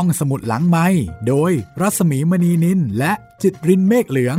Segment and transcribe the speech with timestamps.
[0.00, 0.86] ห้องสมุดหลังไม้
[1.28, 4.38] โดยรัสมีมณีนินและจิตรินเมฆเหลือง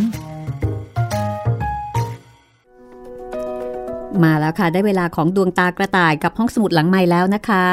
[4.24, 7.66] มาแล้วค่ะ ได้เวลาของดวงตากระต่ายกับห้องสมุดหลังไม้แล้วนะคะ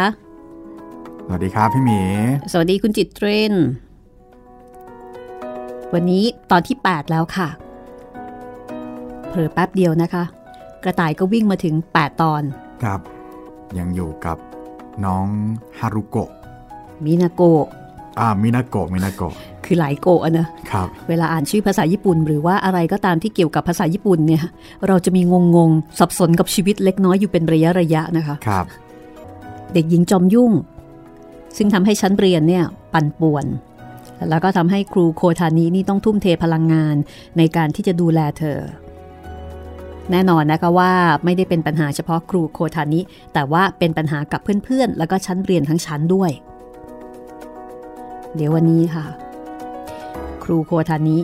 [1.27, 2.01] สวัสดีครับพี่หมี
[2.53, 3.55] สวัสดีคุณจิตเรน
[5.95, 7.49] วันนี้ตอนที่ 8 แล้วค่ะ
[9.29, 10.25] เผลอแป๊บเดียวนะคะ
[10.85, 12.43] กระต่ายก็วิ่งมาถึง 8 ตอน
[12.83, 13.01] ครับ
[13.79, 14.37] ยังอยู่กับ
[15.05, 15.27] น้อง
[15.81, 16.31] ฮารุโกะ
[17.05, 17.67] มินาโกะ
[18.21, 19.35] อ่ามินาโกะมินาโกะ
[19.65, 24.43] คือหลายโกะอะนะครับเวลาอ่านชื่อภาษาญี่ปุ่น หรือว่าอะไรก็ตามที่เกี่ยวกับภาษาญี่ปุ่นเนี่ย
[24.87, 28.67] เราจะมีงงงๆสับสนกับชีวิตเล็กน้อยอยู่เป็นระยะระยะนะคะครับ
[29.75, 30.53] เด็กหญิงจอมยุ่ง
[31.57, 33.47] ซึ่งทำให้ชั้นเรียนเนี่ยปั่นป่วน
[34.31, 36.97] แล้วก็ทำให้ครูโคทานินี่ต้องทุ่มเทพลังงาน
[37.39, 38.59] ในการที่จะดูแลเธอ
[40.11, 40.93] แน่นอนนะคะว่า
[41.25, 43.01] ไม่ได้เป็นปัญหาเฉพาะครูโคทานิ
[43.35, 46.31] แต่ว่าเป็นปัญหากับเพื่อนๆ แล้วก็ชั้นเรียนทั้งชั้นด้วย
[48.37, 49.07] เดี๋ยววันนี้ค่ะ
[50.43, 51.19] ครูโคทานิ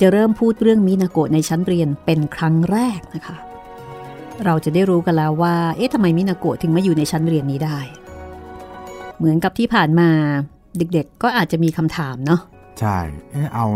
[0.00, 3.36] จะเริ่มพูดเรื่องมินาโกะในชั้นเรียนเป็นครั้งแรกนะคะ
[4.44, 7.78] เราจะได้รู้กันแล้วว่า เอ๊ะทำไมมินาโกะถึงมาอยู่ในชั้นเรียนนี้ได้
[9.18, 10.08] เหมือนกับที่ผ่านมา
[10.78, 12.40] เด็กๆ ก็อาจจะมีคำถามเนาะ
[12.80, 12.98] ใช่
[13.30, 13.66] เอ๊ะเอา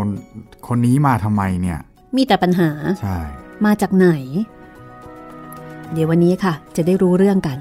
[0.67, 1.79] คนนี้มาทำไมเนี่ย
[2.15, 2.69] มีแต่ปัญหา
[3.01, 3.19] ใช่
[3.65, 4.09] มาจากไหน
[5.93, 7.57] เดี๋ยววันนี้ค่ะ จะได้รู้เรื่องกัน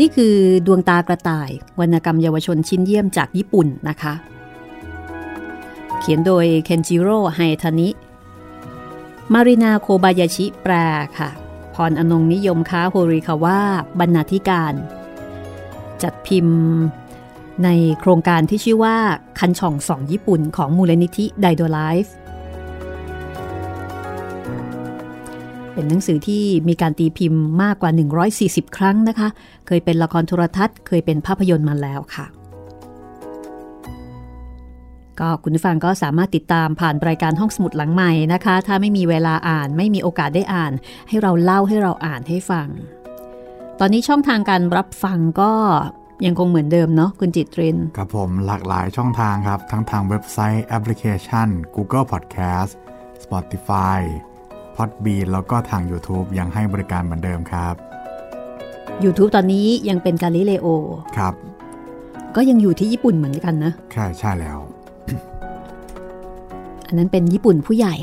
[0.00, 0.34] นี่คือ
[0.66, 4.14] ดวงตากระต่าย วรรณกรรมเยาวชนชิ้นเยี่ยมจากญี่ปุ่นนะคะ
[6.00, 7.88] เขียนโดยเคนจิโร่ไฮทานิ
[9.32, 10.72] มารินาโคบายาชิแปล
[11.18, 11.30] ค่ะ
[11.74, 13.60] พรอนงนิยมค้าโฮริคาว่า
[13.98, 14.74] บรรณาธิการ
[16.02, 16.60] จัดพิมพ์
[17.64, 17.68] ใน
[18.00, 18.96] โครงการที่ชื่อว่า
[19.38, 22.14] คันช่องสองญี่ปุ่นของมูลนิธิไดโดไลฟ์
[25.74, 27.90] เป็นหนังสือที่มีการตีพิมพ์มากกว่า
[28.68, 29.28] 140 ครั้งนะคะ
[29.66, 32.26] เคยเป็นละครโทรทัศน์ เคยเป็นภาพยนตร์มาแล้วค่ะ
[35.20, 40.72] ก็คุณฟังก็สามารถติดตามผ่านรายการห้องสมุดหลังใหม่นะคะ ถ้าไม่มีเวลาอ่านไม่มีโอกาสได้อ่าน
[41.08, 42.68] ให้เราเล่าให้เราอ่านให้ฟัง
[43.80, 45.52] ตอนนี้ช่องทางการรับฟังก็
[46.26, 52.72] ยังคงเหมือนเดิมเนาะคุณจิตรินครับผมหลากหลายช่องทางครับ ทั้งทางเว็บไซต์แอปพลิเคชัน Google Podcast
[53.24, 54.00] Spotify
[54.80, 57.74] Podbean แล้วก็ทาง YouTube ยังให้บริการเหมือนเดิมครับ
[59.04, 60.66] YouTube ตอนนี้ยังเป็นกาลิเลโอ
[61.16, 61.34] ครับ
[62.36, 64.58] ก็ยังอยู่ที่ญี่ปุ่นเหมือนกันนะ ใช่ใช่แล้ว
[66.86, 67.94] อันนั้นเป็นญี่ปุ่นผู้ใหญ่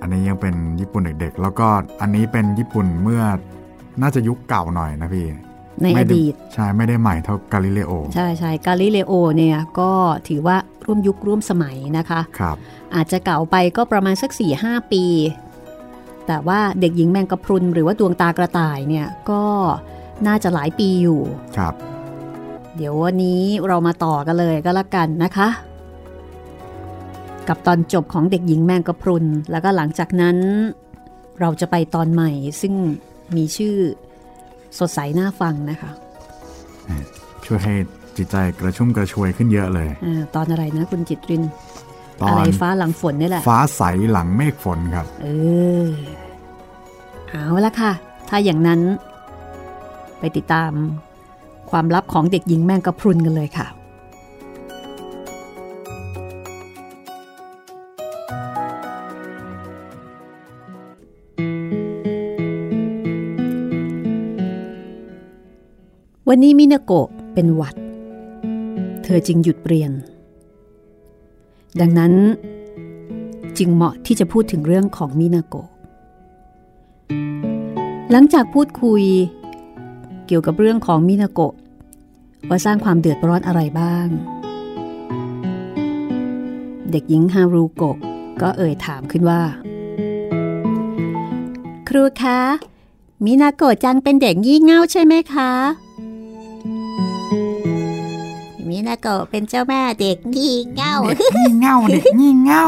[0.00, 1.68] อันนี้ยังเป็นญี่ปุ่นเด็กๆ แล้วก็
[2.00, 3.22] อันนี้เป็นญี่ปุ่นเมื่อ
[4.02, 5.26] น่าจะยุคเก่าหน่อยนะพี่
[5.82, 9.90] ในอไม่ไดีต ใช่ ไม่ได้ใหม่เท่ากาลิเลโอ ใช่ใช่กาลิเลโอเนี่ยก็
[10.28, 12.56] ถือว่าร่วมยุคร่วมสมัยนะคะครับ
[12.94, 15.04] อาจจะเก่าไปก็ประมาณสัก4ี่หปี
[16.26, 19.42] แต่ว่าเด็กหญิงแมงกะพรุนหรือว่าดวงตากระต่ายเนี่ยก็
[20.26, 21.20] น่าจะหลายปีอยู่
[21.56, 21.74] ครับ
[22.76, 25.48] เดี๋ยววันนี้เรามาต่อกันเลยก็แล้วกันนะคะ
[27.48, 30.36] กับตอนจบของเด็กหญิงแมงกะพรุน แล้วก็หลังจากนั้น
[31.40, 32.74] เราจะไปตอนใหม่ซึ่ง
[33.36, 33.76] มีชื่อ
[34.78, 35.90] สดใสน่าฟังนะคะ
[37.46, 37.74] ช่วยให้
[38.16, 41.42] จิตใจกระชุ่มกระชวยขึ้นเยอะเลยอาตอนอะไรนะคุณจิตริน
[42.20, 43.82] ตออะไรนฟ้าหลังฝนนี่แหละ ฟ้าใส
[44.12, 45.28] หลังเมฆฝนครับ เอ
[45.84, 45.88] อ
[47.28, 47.92] เอาละค่ะ
[48.28, 48.80] ถ้าอย่างนั้น
[50.18, 50.72] ไปติดตาม
[51.70, 53.66] ความลับของเด็กหญิงแมงกะพรุนกันเลยค่ะ
[66.32, 67.74] วันนี้มินาโกะเป็นหวัด
[69.02, 69.92] เธอจึงหยุดเรียน
[71.80, 72.12] ดังนั้น
[73.58, 75.68] จึงเหมาะที่จะพูดถึงเรื่องของมินาโกะ
[78.10, 79.02] หลังจากพูดคุย
[80.26, 81.54] เกี่ยวกับเรื่องของมินาโกะ
[82.48, 84.06] ว่าสร้างความเดือดร้อนอะไรบ้าง
[86.90, 87.96] เด็กหญิงฮารุโกะ
[88.40, 89.42] ก็เอ่ยถามขึ้นว่า
[91.88, 92.40] ครูคะ
[93.24, 95.50] มินาโกะจังเป็นเด็กงี่เง่าใช่ไหมคะ
[98.70, 102.66] มินาโกะเป็นเจ้าแม่เด็กงี่เง่าเด็กงี่เง่าเด็กงี่เง่า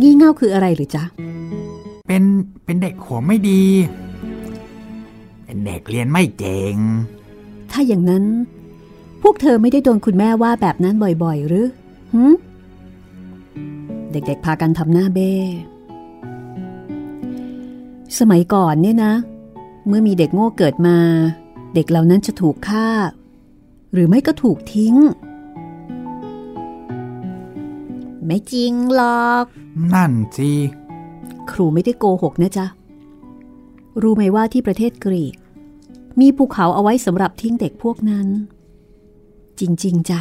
[0.00, 1.04] งี่เง่าคืออะไรหรือจ๊ะ
[2.06, 2.22] เป็น
[2.64, 3.62] เป็นเด็กหัวไม่ดี
[5.44, 6.76] เป็นเด็กเรียนไม่เจ๋ง
[7.70, 8.24] ถ้าอย่างนั้น
[9.22, 11.66] พวกเธอไม่ได้โดนคุณแม่ว่าแบบนั้นบ่อยๆ หรือ
[12.12, 12.34] หืม
[14.12, 15.32] เด็กๆพากันทำหน้าเบ้
[18.18, 19.12] สมัยก่อนเนี่ยนะ
[19.86, 20.96] เมื่อมีเด็กโง่เกิดมา
[21.45, 22.88] เด็กเหล่านั้นจะถูกฆ่า
[23.92, 24.94] หรือไม่ก็ถูกทิ้ง
[28.26, 29.44] ไม่จริงหรอก
[29.94, 30.52] นั่นสิ
[31.50, 32.66] ครูไม่ได้โกหกนะจ๊ะ
[34.02, 35.34] รู้ไหมว่าที่ประเทศกรีก
[36.20, 38.28] มีภูเขาเอาไว้สำหรับทิ้งเด็กพวกนั้น
[39.60, 40.20] จริง ๆจ้ะ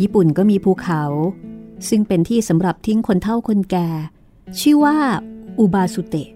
[0.00, 1.02] ญี่ปุ่นก็มีภูเขา
[1.88, 3.88] ซึ่งเป็นที่สำหรับทิ้งคนเฒ่าคนแก่
[4.60, 4.96] ชื่อว่า
[5.58, 6.28] อุบาสุเตะ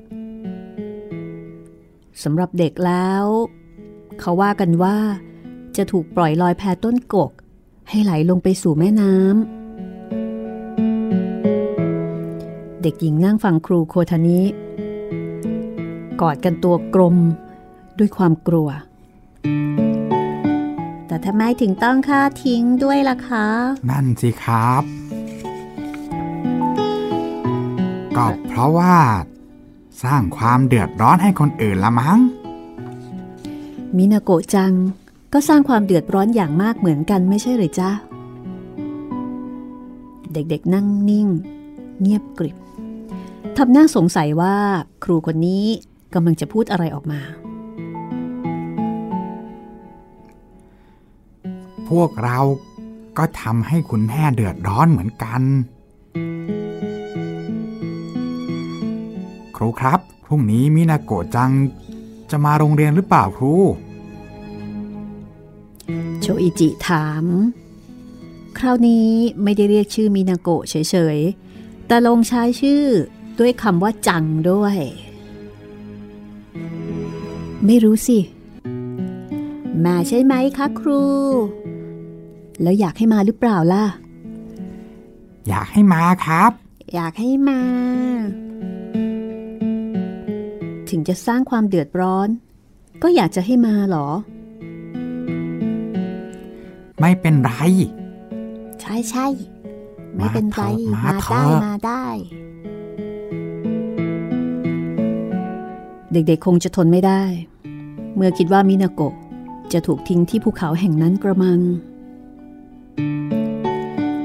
[2.23, 3.25] สำหรับเด็กแล้ว
[4.21, 4.97] เขาว่ากันว่า
[5.77, 7.31] จะถูกปล่อยลอยแพต้นกก
[7.89, 9.35] ให้ไหลลงไปสู่แม่น้ำ
[12.83, 14.43] เด็กหญิงนั่งฟังครูโคทานิ
[16.21, 17.17] กอดกันตัวกลม
[17.99, 18.69] ด้วยความกลัว
[21.07, 23.47] แต่ทำไมถึงต้องฆ่าทิ้งด้วยล่ะคะ
[23.91, 24.83] นั่นสิครับ
[28.17, 28.97] ก็เพราะว่า
[30.03, 32.19] สร้างความเดือดร้อนให้คนอื่นละมั้ง
[33.97, 34.73] มินาโกะจัง
[35.33, 37.91] ก็สร้างความเดือดร้อนอย่างมากเหมือนกันไม่ใช่หรือจ๊ะ
[40.33, 41.29] เด็กๆนั่งนิ่ง
[42.01, 42.57] เงียบกริบ
[43.57, 44.57] ทำหน้าสงสัยว่า
[45.05, 45.65] ครูคนนี้
[46.15, 47.21] กำลังจะพูดอะไรออกมา
[51.89, 52.39] พวกเรา
[53.19, 55.43] ก็ทำให้คุณแม่เดือดร้อนเหมือนกัน
[59.57, 61.51] ครูครับ พรุ่งนี้มินาโกะจัง
[62.31, 63.55] จะมาโรงเรียนหรือเปล่าครู
[66.21, 67.25] โชอิจิถาม
[68.59, 69.09] คราวนี้
[69.43, 72.85] ไม่ได้เรียกชื่อมินาโกะเฉยๆ แต่ลงใช้ชื่อ
[73.39, 74.77] ด้วยคำว่าจังด้วย
[77.67, 78.19] ไม่รู้สิ
[79.85, 81.03] มาใช่ไหมคะครู
[82.63, 83.85] แล้วอยากให้มาหรือเปล่าล่ะ
[85.49, 86.51] อยากให้มาครับ
[86.95, 87.61] อยากให้มา
[90.89, 92.29] ถึงจะสร้างความเดือดร้อน
[93.03, 94.09] ก็อยากจะให้มาเหรอ
[97.07, 97.53] ไม่เป็นไร
[98.81, 99.27] ใช่ใช่
[100.17, 100.63] ไม่เป็นไร
[100.95, 102.07] มามาเถได้อะมาได้
[106.13, 107.23] เด็กๆคงจะทนไม่ได้
[108.15, 109.15] เมื่อคิดว่ามินาโกะ
[109.73, 111.61] จะถูกทิ้งที่ภูเขาแห่งนั้นกระมัง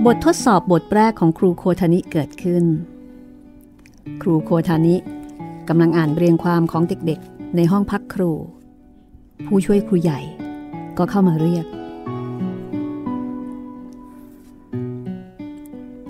[0.06, 2.64] บททดสอบบทแรกของครูโคทานิเกิดขึ้น
[4.22, 4.96] ครูโคทานิ
[5.68, 8.32] กำลังอ่านเรียงความของเด็กๆ ในห้องพักครู
[9.46, 10.20] ผู้ช่วยครูใหญ่
[10.98, 11.68] ก็เข้ามาเรียก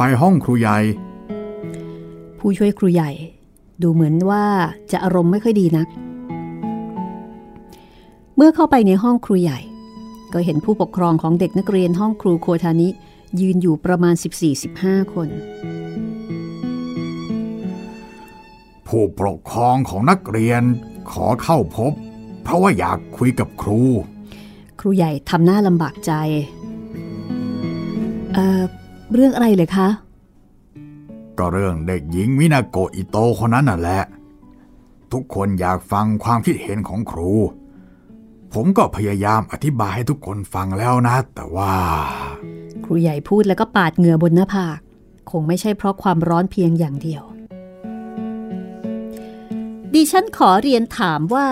[0.01, 0.77] ไปห้องครูใหญ่
[2.39, 3.11] ผู้ช่วยครูใหญ่
[3.81, 4.45] ดูเหมือนว่า
[4.91, 5.87] จะอารมณ์ไม่ค่อยดีนัก
[8.35, 9.59] เมื่อเข้าไปในห้องครูใหญ่
[10.33, 12.89] ก็เห็นผู้ปกครองของเด็กนักเรียนห้องครูโคทานิ
[13.39, 14.15] ยืนอยู่ประมาณ
[14.63, 15.27] 14-15 คน
[18.87, 20.61] ผู้ปกครองของนักเรียน
[21.11, 21.93] ขอเข้าพบ
[22.43, 23.81] เพราะว่าอยากคุยกับครู
[24.79, 26.13] ครูใหญ่ทำหน้าลำบากใจ
[29.09, 29.87] เอ่อเรื่องอะไรเลยคะ
[31.37, 34.01] ก็เรื่องเด็กหญิงมินาโกะอิโตะคนนั้นน่ะแหละ
[35.11, 37.31] ทุกคนอยากฟังความคิดเห็นของครู
[38.53, 41.73] ผมก็พยายามอธิบายให้ทุกคนฟังแล้วนะ แต่ว่า
[42.83, 44.79] ครูใหญ่พูดแล้วก็ปาดเหงื่อบนหน้าผาก
[45.31, 47.23] คงไม่ใช่เพราะความร้อนเพียงอย่างเดียว
[49.93, 51.47] ดิฉันขอเรียนถามว่า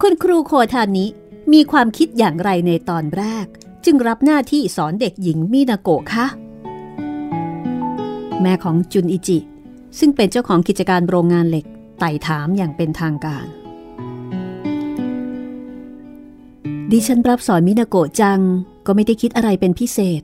[0.00, 1.06] คุณครูโคทานิ
[1.52, 3.46] มีความคิดอย่างไรในตอนแรก
[3.84, 6.26] จึงรับหน้าที่สอนเด็กหญิงมินาโกะคะ
[8.42, 9.38] แม่ของจุนอิจิ
[9.98, 11.64] ซึ่งเป็นเจ้าของกิจการโรงงานเหล็ก
[11.98, 13.46] ไต่ถามอย่างเป็นทางการ
[16.90, 18.40] ดิฉันรับสอนมินาโกะจัง
[18.86, 20.22] ก็ไม่ได้คิดอะไรเป็นพิเศษ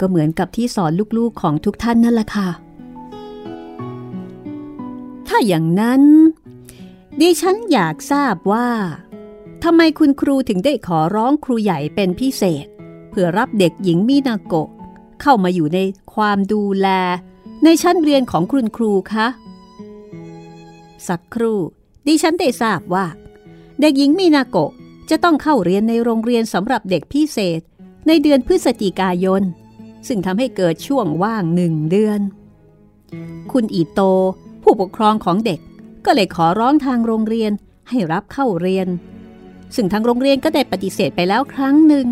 [0.00, 2.48] ก็เหมือนกับที่สอนลูกๆของทุกท่านนั่นแหละค่ะ
[5.26, 6.02] ถ้าอย่างนั้น
[7.20, 8.68] ดิฉันอยากทราบว่า
[9.64, 12.66] ทำไมคุณครูถึงได้ขอร้องครูใหญ่เป็นพิเศษ
[13.10, 14.68] เพื่อรับเด็กหญิงมินาโกะ
[15.20, 15.78] เข้ามาอยู่ใน
[16.14, 16.88] ความดูแล
[17.64, 19.26] ในชั้นเรียนของคุณครูคะ
[21.08, 21.58] สักครู่
[22.06, 23.06] ดิฉันได้ทราบว่า
[23.80, 24.70] เด็กหญิงมินาโกะ
[25.10, 27.60] จะต้องเข้าเรียนในโรงเรียนสำหรับเด็กพิเศษ
[28.06, 29.42] ในเดือนพฤศจิกายน
[30.08, 32.20] ซึ่งทำให้เกิดช่วงว่างหนึ่งเดือน
[33.52, 34.00] คุณอีโต
[34.62, 35.60] ผู้ปกครองของเด็ก
[36.04, 37.52] ก็เลยขอร้องทางโรงเรียน
[37.88, 38.88] ให้รับเข้าเรียน
[39.74, 42.06] ซึ่งทางโรงเรียนก็ได้ปฏิเสธไปแล้วครั้งหนึ่ง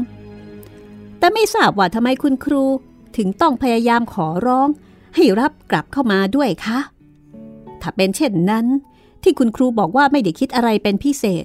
[1.19, 2.65] แต่ไม่ทราบว่าทำไมคุณครู
[3.17, 4.69] ถึงต้องพยายามขอร้อง
[5.15, 6.79] ให้รับกลับเข้ามาด้วยคะ
[7.83, 8.67] ถ้าเป็นเช่นนั้น
[9.23, 11.45] ที่คุณครูบอกว่าไม่ได้คิดอะไรเป็นพิเศษ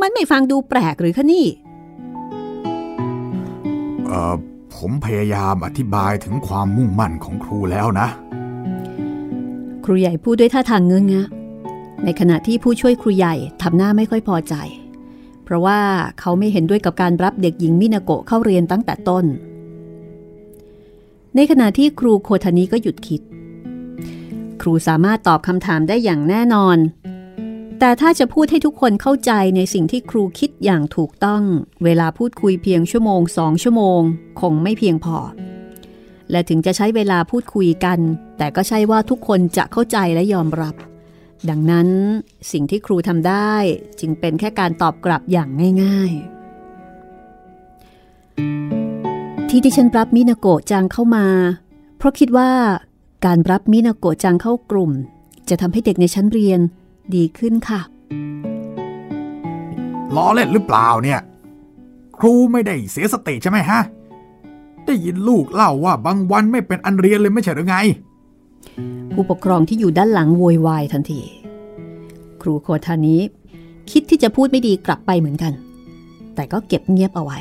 [0.00, 1.46] มันไม่ฟังดูแปลกหรือคะนี่
[4.06, 4.34] เอ่อ
[4.74, 8.08] ผมพยายามอธิบายถึงความมุ่งมั่นของครูแล้วนะ
[9.84, 11.26] ครูใหญ่พูดด้วยท่าทางเงื้องะ
[12.04, 14.54] ในขณะที่ผู้ช่วยครูใหญ่ทำหน้าไม่ค่อยพอใจ
[15.44, 15.78] เพราะว่า
[16.20, 19.24] เขาไม่เห็นด้วยกับการรับเด็กหญิงมินาโกะเข้าเรียนตั้งแต่ต้น
[21.36, 23.20] ในขณะที่ครูโคทานิก็หยุดคิด
[24.60, 26.78] ครูสามารถตอบคำถามได้อย่างแน่นอน
[27.78, 31.42] แต่ถ้าจะพูดให้ทุกคนเข้าใจในสิ่งที่ครูคิดอย่างถูกต้อง
[31.84, 34.00] เวลาพูดคุยเพียงชั่วโมงสองชั่วโมง
[34.40, 35.16] คงไม่เพียงพอ
[36.30, 37.98] และถึงจะใช้เวลาพูดคุยกัน
[38.38, 40.74] แต่ก็ใช่ว่าทุกคนจะเข้าใจและยอมรับ
[41.48, 41.88] ดังนั้น
[42.52, 43.54] สิ่งที่ครูทำได้
[44.00, 45.48] จึงเป็นแค่การตอบกลับอย่าง
[45.82, 46.20] ง่าย ๆ
[49.52, 51.26] ที่ดิฉันรับมินาโกะจังเข้ามา
[51.96, 52.50] เพราะคิดว่า
[53.26, 54.90] การรับมินาโกะจังเข้ากลุ่ม
[55.48, 56.60] จะทำให้เด็กในชั้นเรียน
[57.14, 57.80] ดีขึ้นค่ะ
[60.14, 61.20] ล้อเล่นหรือเปล่าเนี่ย
[62.18, 63.80] ครูไม่ได้เสียสติใช่ไหมฮะ
[64.86, 67.76] ได้ยินลูกเล่าว่าบางวันไม่เป็นอันเรียนเลยไม่ใช่หรือไง
[69.12, 71.20] ผู้ปกครองที่อยู่ด้านหลังโวยวายทันที
[72.40, 73.20] ครูโคทานี้
[73.90, 75.52] คิดที่จะพูดไม่ดีกลับไปเหมือนกัน
[76.34, 77.40] แต่ก็เก็บเงียบเอาไว้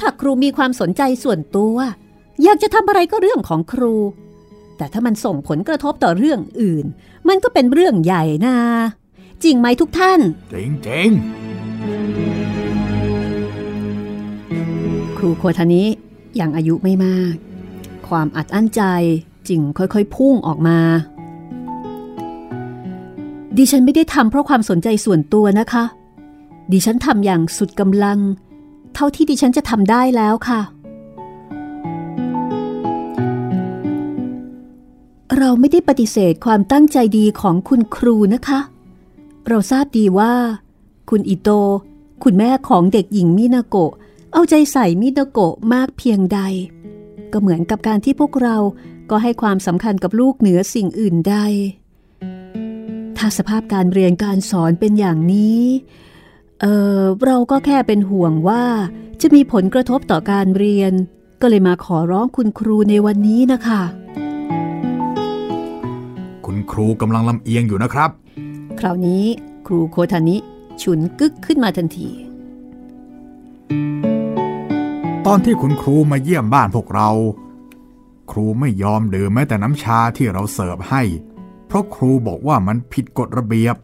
[0.00, 1.76] ถ้าครูมีความสนใจส่วนตัว
[2.42, 3.94] อยากจะทำอะไรก็เรื่องของครู
[4.76, 6.86] แต่ถ้ามันส่งผลกระทบต่อเรื่องอื่น
[7.28, 8.56] มันก็เป็นเรื่องใหญ่นา
[9.44, 10.20] จริงไหมทุกท่าน
[10.52, 11.10] จริงจริง
[15.16, 15.86] ครูโคทานี้
[16.40, 17.34] ยังอายุไม่มาก
[18.08, 18.82] ความอัดอั้นใจ
[19.48, 20.78] จึงค่อยๆ พุ่งออกมา
[23.56, 25.84] ดิฉันไม่ได้ทำเพราะความสนใจส่วนตัวนะคะ
[26.72, 28.18] ดิฉันทำอย่างสุดกำลัง
[28.94, 30.60] เท่าที่ดิฉันจะทำได้แล้วค่ะ
[35.38, 38.60] เราไม่ได้ปฏิเสธความตั้งใจดีของคุณครูนะคะ
[39.48, 40.34] เราทราบดีว่า
[41.10, 41.50] คุณอิโต
[42.24, 43.92] คุณแม่ของเด็กหญิงมินาโกะ
[44.32, 46.40] เอาใจใส่มินาโกะมากเพียงใด
[47.32, 48.56] ก็เหมือนกับการที่พวกเรา
[49.10, 51.36] ก็ให้ความสำคัญกับลูกเหนือสิ่งอื่นใด
[53.16, 55.60] ถ้าสภาพการเรียนการสอนเป็นอย่างนี้
[56.60, 56.66] เอ
[56.98, 58.64] อเราก็แค่เป็นห่วงว่า
[59.20, 60.92] จะมีผลกระทบต่อการเรียน
[61.40, 63.82] ก็เลยมาขอร้องคุณครูในวันนี้นะคะ
[66.46, 68.10] คุณครูกำลังลำเอียงอยู่นะครับ
[68.80, 69.24] คราวนี้
[69.66, 70.36] ครูโคทานิ
[70.82, 72.10] ฉุนกึกขึ้นมาทันที
[75.26, 77.10] ตอนที่คุณครูมาเยี่ยมบ้านพวกเรา
[78.30, 81.02] ครูไม่ยอมดื่มแม้แต่น้ำชาที่เราเสิร์ฟให้
[81.66, 83.76] เพราะครูบอกว่ามันผิดกฎระเบียบ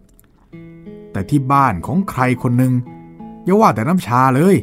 [1.16, 2.72] แต่ที่บ้านของใครคนหนึ่ง
[3.44, 4.56] อย่าว่าแต่น้ำชาเลย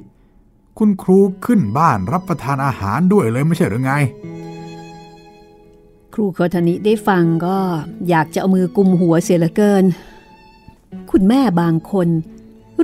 [0.78, 3.94] คุณครูขึ้นบ้านรับประทานอาหารด้วยเลยไม่ใช่หรือไง
[6.14, 7.58] ครูโคทานิได้ฟังก็
[8.10, 9.86] อยากจะเอามือกุมหัวเสียเหลือเกิน
[11.12, 12.08] คุณแม่บางคน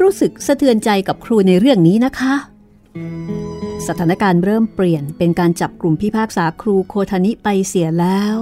[0.01, 2.33] รู้สึกสะเทือนใจกับครูในเรื่องนี้นะคะ
[3.87, 8.37] สถานการณ์เริ่มเปลี่ยนเป็นการจับกลุ่มพิพากษาครูโคทานิไปเสียแล้ว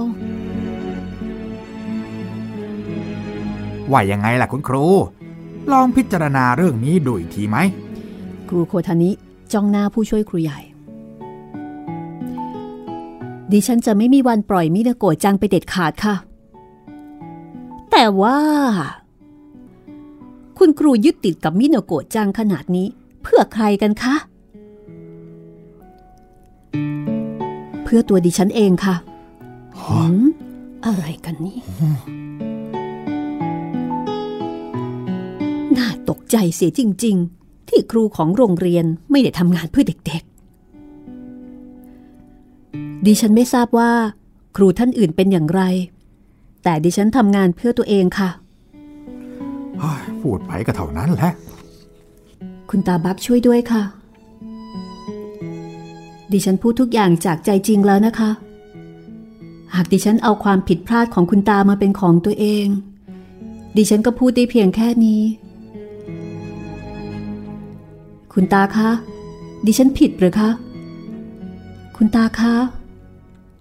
[3.90, 4.86] ว่ายังไงล่ะคุณครู
[5.72, 7.56] ลองพิจารณาเรื่องนี้ดูอีกทีไหม
[8.48, 9.10] ครูโคทานิ
[9.52, 10.60] จ้องหน้าผู้ช่วยครูใหญ่
[13.52, 16.14] ดิฉันจะไม่มีวันปล่อยมินาโกะจังไปเด็ดขาดค่ะ
[17.90, 18.38] แต่ว่า
[20.58, 22.86] คุณครูยึดติดกับมินาโกะจังขนาดนี้
[23.22, 24.14] เพื่อใครกันคะ
[27.82, 28.94] เพื่อตัวดิฉันเองค่ะ
[29.80, 30.16] หืม
[30.84, 31.58] อะไรกันนี่
[36.30, 40.28] ใจเสียจริง ๆ ที่ครูของโรงเรียนไม่ได้ทำงานเพื่อเด็กๆ
[43.06, 43.90] ดิฉันไม่ทราบว่า
[44.56, 45.62] ครูท่านอื่นเป็นอย่างไร
[46.62, 48.30] แต่ดิฉันทำงานเพื่อตัวเองค่ะ
[49.78, 51.32] เฮ้ยพูดไปก็เท่านั้นแหละ
[52.70, 53.82] คุณตาบักช่วยด้วยค่ะ
[56.32, 58.30] ดิฉันพูดทุกอย่างจากใจจริงแล้วนะคะ
[59.74, 62.66] หากดิฉันเอาความผิดพลาดของคุณตามาเป็นของตัวเอง
[63.76, 65.22] ดิฉันก็พูดได้เพียงแค่นี้
[68.40, 68.88] คุณตาคะ
[69.66, 70.50] ดิฉันผิดหรือคะ
[71.96, 72.52] คุณตาคะ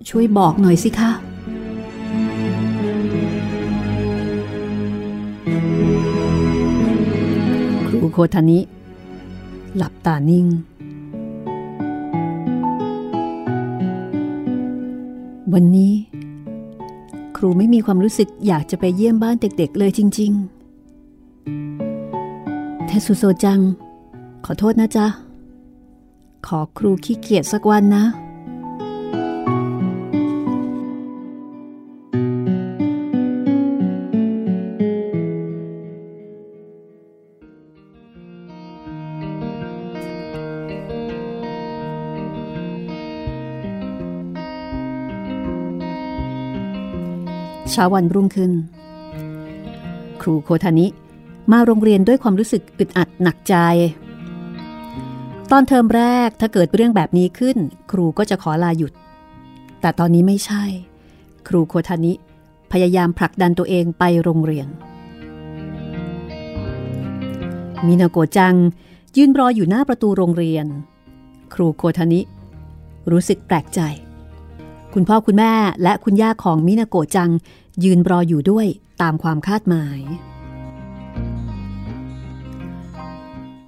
[0.09, 1.11] ช่วยบอกหน่อยสิคะ
[7.87, 8.59] ครูโคทานิ
[9.75, 10.45] หลับตานิ่ง
[15.53, 15.93] วันนี้
[17.37, 20.31] ครูไม่มีความรู้สึกอยากจะไปเยี่ยมบ้านเด็กๆเลยจริง
[21.19, 23.61] ๆ เทสุโซจัง
[24.45, 25.07] ขอโทษนะจ๊ะ
[26.47, 28.03] ขอครูขี้เกียจสักวันนะ
[47.71, 48.51] เช้าวันรุ่งขึ้น
[50.21, 50.87] ครูโคทานิ
[51.51, 53.55] มาโรงเรียนด้วยความรู้สึกอึดอัดหนักใจ
[55.51, 57.57] ตอนเทอมแรกถ้าเกิดเรื่องแบบนี้ขึ้น
[57.91, 58.93] ครูก็จะขอลาหยุด
[59.81, 60.63] แต่ตอนนี้ไม่ใช่
[61.47, 62.13] ครูโคทานิ
[62.71, 64.67] พยายามผลักดันตัวเองไปโรงเรียน
[67.85, 68.55] มินาโกจัง
[69.17, 70.65] ยืนรออยู่หน้าประตูโรงเรียน
[71.53, 72.21] ครูโคทานิ
[73.11, 73.79] รู้สึกแปลกใจ
[74.93, 77.29] คุณพ่อคุณแม่และคุณย่าของมินาโกจัง
[77.83, 78.67] ยืนรออยู่ด้วย
[79.01, 79.99] ตามความคาดหมาย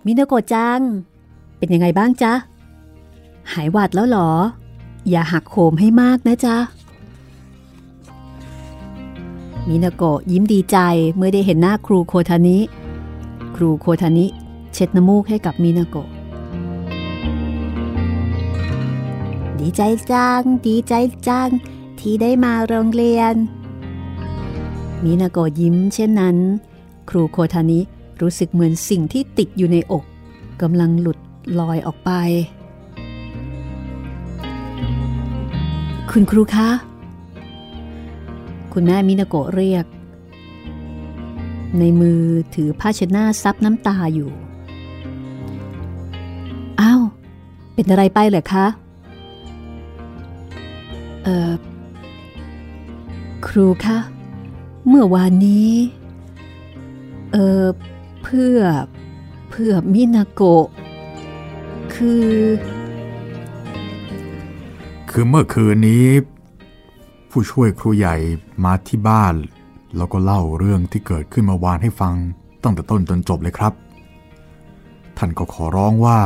[0.05, 0.81] มินาโกจัง
[1.59, 2.33] เป็นยังไงบ้างจ๊ะ
[3.53, 4.29] หายหวัดแล้วหรอ
[5.09, 6.57] อย่าหักโหมให้มากนะจ๊ะ
[9.67, 10.77] มินาโกะยิ้มดีใจ
[11.15, 12.57] เมื่อได้เห็นหน้าครูโคทานิ
[13.55, 14.25] ครูโคทานิ
[14.73, 16.09] เช็ดน้ำมูกให้กับมินาโกะ
[19.59, 20.93] ดีใจจัง ดีใจ
[21.27, 21.49] จัง
[21.99, 23.33] ที่ได้มาโรงเรียน
[25.03, 26.37] มินาโกะยิ้มเช่นนั้น
[27.09, 27.79] ครูโคทานิ
[28.21, 30.03] รู้สึกเหมือนสิ่งที่ติดอยู่ในอก
[30.61, 31.17] กำลังหลุด
[31.59, 32.11] ลอยออกไป
[36.11, 36.69] คุณครูคะ
[38.73, 39.85] คุณแม่มินาโกะเรียก
[41.79, 42.21] ในมือ
[42.55, 44.31] ถือผ้าเช็ดหน้าซับน้ำตาอยู่
[46.81, 47.01] อ้าว
[47.73, 48.65] เป็นอะไรไปเหรอคะ
[51.23, 51.51] เอ่อ
[53.47, 53.97] ครูคะ
[54.87, 55.71] เมื่อวานนี้
[57.31, 57.65] เอ่อ
[58.23, 58.59] เพื่อ
[59.49, 60.67] เพื่อมินาโกะ
[61.99, 62.33] คือ
[65.09, 66.05] คือเมื่อคืนนี้
[67.29, 68.15] ผู้ช่วยครูใหญ่
[68.65, 69.35] มาที่บ้าน
[69.97, 72.13] แล้วก็เล่าเรื่องที่เกิดขึ้นเมื่อวานให้ฟัง
[72.63, 73.73] ตั้งแต่ต้นจนจบเลยครับ
[75.17, 76.19] ท่านก็ขอร้องว่า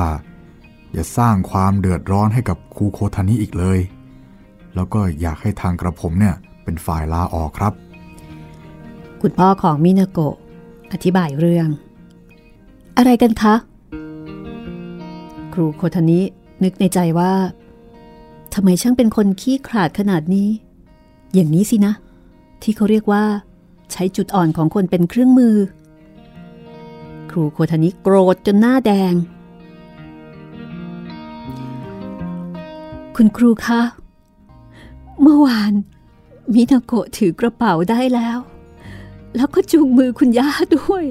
[0.94, 3.80] อย่าสร้างความเดือดร้อนให้กับครูโคทานิอีกเลย
[4.76, 7.74] แล้วก็อยากให้ทางกระผมเนี่ยเป็นฝ่ายลาออกครับ
[9.22, 10.36] คุณพ่อของมินาโกะ
[10.92, 11.68] อธิบายเรื่อง
[12.98, 13.56] อะไรกันคะ
[15.54, 16.22] ครูโคทานิ
[16.64, 17.34] นึกในใจว่า
[18.54, 20.50] ทำไมช่างเป็นคนขี้ขลาดขนาดนี้
[21.34, 21.94] อย่างนี้สินะ
[22.62, 23.24] ที่เขาเรียกว่า
[23.92, 25.56] ใช้จุดอ่อนของคนเป็นเครื่องมือ
[27.32, 29.14] ครูโคทานิโกรธจนหน้าแดง
[33.16, 33.82] คุณครูคะ
[35.22, 35.74] เมื่อวาน
[36.54, 38.38] มินาโกะถือกระเป๋าได้แล้ว
[39.36, 41.06] แล้วก็จูงมือคุณย่าด้วย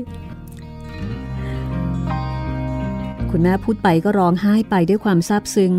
[3.32, 5.74] คุณแม่พูดไปก็ร้องไห้ไปด้วยความซาบซึ้ง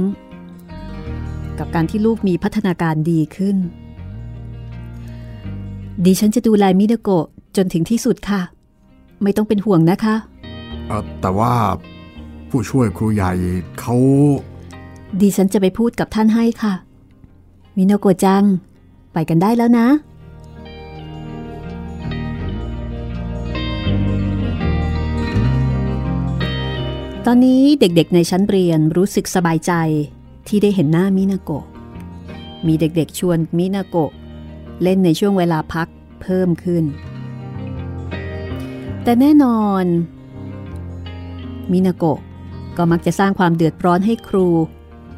[1.59, 3.57] กับการที่ลูกมีพัฒนาการดีขึ้น
[6.05, 7.25] ดิฉันจะดูแลมินาโกะ
[7.57, 8.41] จนถึงที่สุดค่ะ
[9.23, 10.15] ไม่ต้องเป็นห่วงนะคะ
[10.87, 11.53] เอ่อแต่ว่า
[12.49, 13.31] ผู้ช่วยครูใหญ่
[13.79, 13.95] เขา
[15.21, 16.73] ดิฉันจะไปพูดกับท่านให้ค่ะ
[17.77, 18.43] มินาโกะจัง
[19.13, 19.87] ไปกันได้แล้วนะ
[27.27, 29.73] ตอนนี้เด็กๆในชั้นเรียนรู้สึกสบายใจ
[30.47, 31.65] ที่ได้เห็นหน้ามินาโกะ
[32.67, 34.11] มีเด็กๆชวนมินาโกะ
[34.81, 35.87] เล่นในช่วงเวลาพัก
[36.21, 36.83] เพิ่มขึ้น
[39.03, 39.85] แต่แน่นอน
[41.71, 42.19] มินาโกะ
[42.77, 44.47] ก็มักจะสร้างความเดือดร้อนให้ครู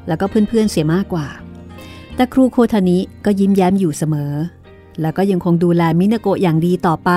[0.08, 1.28] แล้วก็เพื่อนๆเสียมากกว่า
[2.16, 4.34] แต่ครูโคทานิก็ยิ้มแย้มอยู่เสมอ
[5.02, 7.12] แล้วก็ยังคงดูแลมินาโกะอย่างดีต่อไป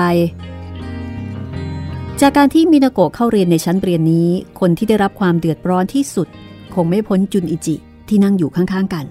[2.23, 4.29] จากการที่มินาโกะเข้าเรียนในชั้นเรียนนี้
[4.59, 6.27] คนที่ได้รับความเดือดร้อนที่สุด
[6.73, 7.75] คงไม่พ้นจุนอิจิ
[8.07, 9.05] ที่นั่งอยู่ข้างๆกัน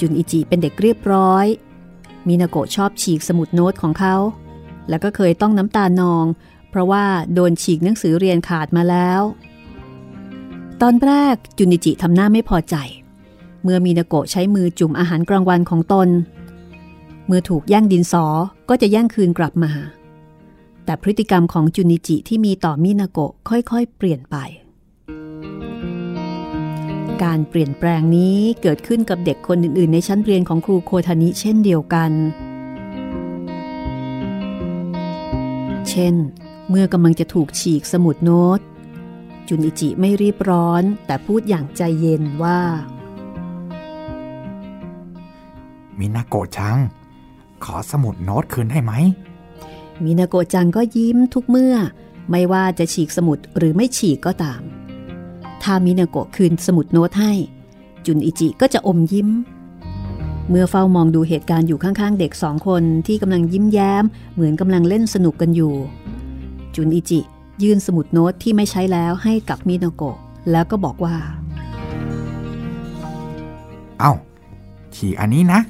[0.00, 1.46] จุนอิจิเป็นเด็กเรียบร้อย
[2.28, 4.16] มินาโกะชอบฉีกสมุดโน้ตของเขา
[4.88, 6.24] แล้วก็เคยต้องน้ำตานอง
[6.70, 9.20] เพราะว่าโดนฉีกหนังสือเรียนขาดมาแล้ว
[10.82, 12.76] ตอนแรกจุนอิจิทำหน้าไม่พอใจ
[13.62, 16.08] เมื่อมินาโกะใช้มือจุ่มอาหารกลางวันของตน
[17.26, 18.26] เมื่อถูกแย่งดินสอ
[18.68, 19.72] ก็จะแย่งคืนกลับมา
[20.84, 24.36] แต่พฤติกรรมของจุนิจิที่มีต่อมินาโกะค่อยๆ เปลี่ยนไป
[27.22, 32.12] การเปลี่ยนแปลงนี้เกิดขึ้นกับเด็กคนอื่น ๆ ในชั้นเรียนของครูโคทานิเช่นเดียวกัน
[35.90, 36.14] เช่น
[36.68, 38.60] เมื่อกำลังจะถูกฉีกสมุดโน้ต
[39.48, 42.60] จุนอิจิไม่รีบร้อน แต่พูดอย่างใจเย็นว่า
[45.98, 46.78] มินาโกะชัง
[47.64, 48.92] ขอสมุดโน้ตคืนได้ไหม
[50.04, 51.74] มินาโกะจังก็ยิ้มทุกเมื่อ
[52.30, 54.60] ไม่ว่าจะฉีกสมุดหรือไม่ฉีกก็ตาม
[55.62, 57.32] ถ้ามินาโกะคืนสมุดโน้ตให้
[58.06, 59.28] จุนอิจิก็จะอมยิ้ม
[60.48, 64.04] เมื่อเฝ้ามองดูเหตุการณ์อยู่ข้างๆ เด็กสองคนที่กำลังยิ้มแย้ม
[64.34, 65.74] เหมือนกำลังเล่นสนุกกันอยู่
[66.74, 67.20] จุนอิจิ
[67.62, 70.16] ยื่นสมุดโน้ตที่ไม่ใช้แล้วให้กับมินาโกะ
[70.50, 71.16] แล้วก็บอกว่า
[74.00, 74.12] เอ้า
[74.94, 75.60] ฉีกอันนี้นะ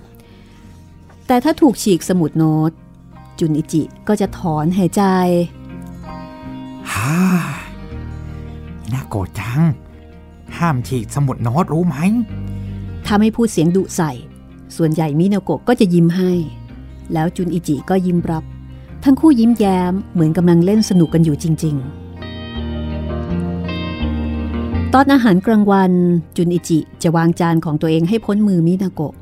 [1.26, 2.72] แต่ถ้าถูกฉีกสมุดโน้ต
[3.38, 5.02] จุนอิจิก็จะถอนหายใจ
[6.92, 7.14] ฮ่า
[8.80, 9.60] มินาโกะจัง
[10.58, 11.96] ห้ามฉีกสมุดโน้ตรู้ไหม
[13.06, 14.12] ถ้าไม่พูดเสียงดุใส่
[14.76, 16.32] ส่วนใหญ่มินาโกะก็จะยิ้มให้
[17.12, 18.44] แล้วจุนอิจิก็ยิ้มรับ
[19.04, 22.04] ทั้งคู่ยิ้มแย้มเหมือนกำลังเล่นสนุกกันอยู่จริง ๆ
[24.94, 25.92] ตอนอาหารกลางวัน
[26.36, 29.14] จุนอิจิจะวางจานของตัวเองให้พ้นมือมินาโกะ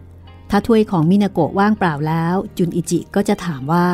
[0.55, 3.87] ถ้าถ้วยของมินาโกะว่างเปล่าแล้ว จุนอิจิก็จะถามว่า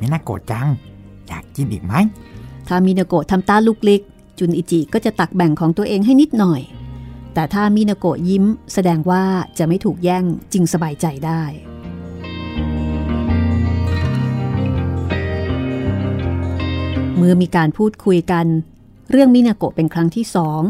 [0.00, 0.68] มินาโกะจัง
[1.28, 1.94] อยากกินอีกไหม
[2.68, 4.02] ถ้ามินาโกะทำตาลุกลิก
[4.38, 6.60] จุนอิจิก็จะตักแบ่งของตัวเองให้นิดหน่อย
[7.34, 9.24] แต่ถ้ามินาโกะยิ้ม แสดงว่า
[9.58, 11.42] จะไม่ถูกแย่งจึงสบายใจได้
[17.16, 18.46] เมื่อมีการพูดคุยกัน
[19.10, 20.60] เรื่องมินาโกะเป็นครั้งที่สอง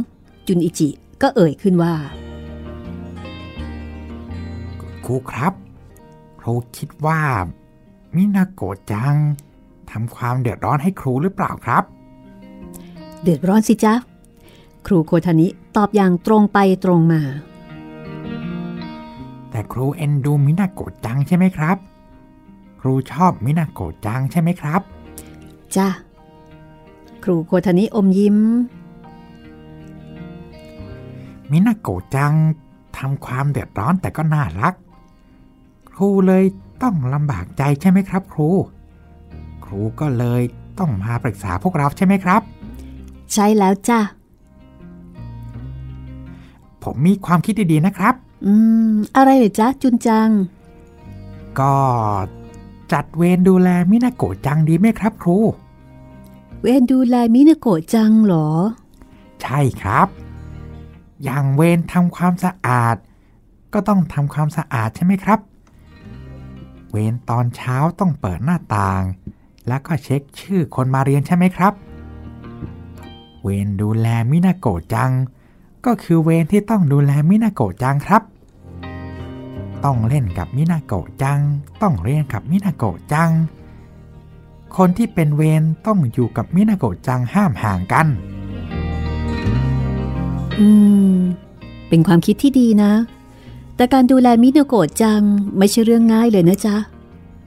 [0.46, 0.88] จุนอิจิ
[1.22, 1.94] ก็เอ่ยขึ้นว่า
[5.10, 5.54] ครูครับ
[6.40, 7.20] ครูคิดว่า
[8.16, 9.14] มินาโกะจัง
[9.90, 11.82] ทำความเดือดร้อนให้ครูหรือเปล่าครับ
[13.22, 13.94] เดือดร้อนสิจ๊ะ
[14.86, 17.20] ครูโคทานิตอบอย่างตรงไปตรงมา
[19.50, 21.76] แต่ครูเอ็นดูมินาโกะจังใช่ไหมครับ
[22.80, 24.80] ครูชอบมินาโกะจังใช่ไหมครับ
[25.76, 25.88] จ้ะ
[27.24, 28.38] ครูโคทานิอมยิ้ม
[31.50, 32.32] มินาโกะจัง
[32.98, 34.74] ทำความเดือดร้อนแต่ก็น่ารัก
[35.98, 36.44] ครูเลย
[36.82, 38.48] ต้องลำบากใจใช่ไหมครับ ครู
[39.64, 40.42] ครูก็เลย
[40.78, 42.40] ต้องมาปรึกษาพวกเราใช่ไหมครับ
[43.32, 44.00] ใช่แล้วจ้ะ
[46.82, 48.14] ผมมีความคิดดีๆนะครับ
[48.46, 48.52] อื
[48.90, 50.28] ม อะไรเหรอจ๊ะจุนจัง
[51.60, 51.74] ก็
[52.92, 55.38] จัดเวรดูแลมินาโกะจังดีไหมครับ ครู
[56.62, 58.48] เวนดูแลมินาโกะจังเหรอ
[59.42, 60.08] ใช่ครับ
[61.24, 62.96] อย่างเวรทำความสะอาด
[63.72, 65.40] ก็ต้องทำความสะอาดใช่ไหมครับ
[66.90, 69.02] เวรตอนเช้าต้องเปิดหน้าต่าง
[69.68, 71.72] แล้วก็เช็คชื่อคนมาเรียนใช่ไหมครับ
[73.42, 75.10] เวรดูแลมินาโกะจัง
[75.86, 78.22] ก็คือเวรที่ต้องดูแลมินาโกะจังครับ
[79.84, 81.40] ต้องเล่นกับมินาโกะจัง
[81.82, 83.30] ต้องเรียนกับมินาโกะจัง
[84.76, 88.06] คนที่เป็นเวรต้องอยู่กับมินาโกะจังห้ามห่างกัน
[90.58, 90.68] อื
[91.12, 91.16] ม
[91.88, 92.92] เป็นความคิดที่ดีนะ
[93.78, 95.22] แต่การดูแลมินาโกะจัง
[95.58, 96.76] ไม่ใช่เรื่องง่ายเลยนะจ๊ะ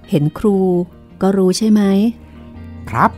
[0.09, 0.57] เห็นครู
[1.21, 1.81] ก็รู้ใช่ไหม
[2.89, 3.11] ครับ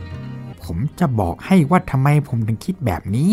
[0.62, 3.32] ผมจะบอกให้ว่าทำไมผมถึงคิดแบบนี้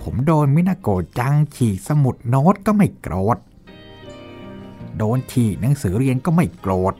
[0.00, 3.38] ผมโดนมินาโกะจังฉีกสมุดโน้ตก็ไม่โกรธ
[4.98, 6.94] โดนฉีกหนังสือเรียนก็ไม่โกรธ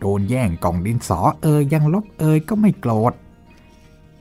[0.00, 3.12] โดนแย่งกล่องดินสอเอยยังลบเอยก็ไม่โกรธ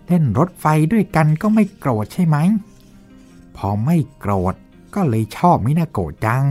[0.07, 2.37] เล่นรถไฟด้วยกันก็ไม่โกรธใช่ไหม
[3.57, 4.55] พอไม่โกรธ
[4.97, 6.43] ก็เลยชอบมินาโกะจัง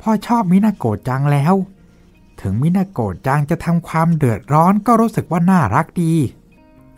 [0.00, 1.54] พอชอบมินาโกะจังแล้ว
[2.40, 6.14] ถึงมินาโกะจังจะทำความเดือดร้อนก็รู้สึกว่าน่ารักดี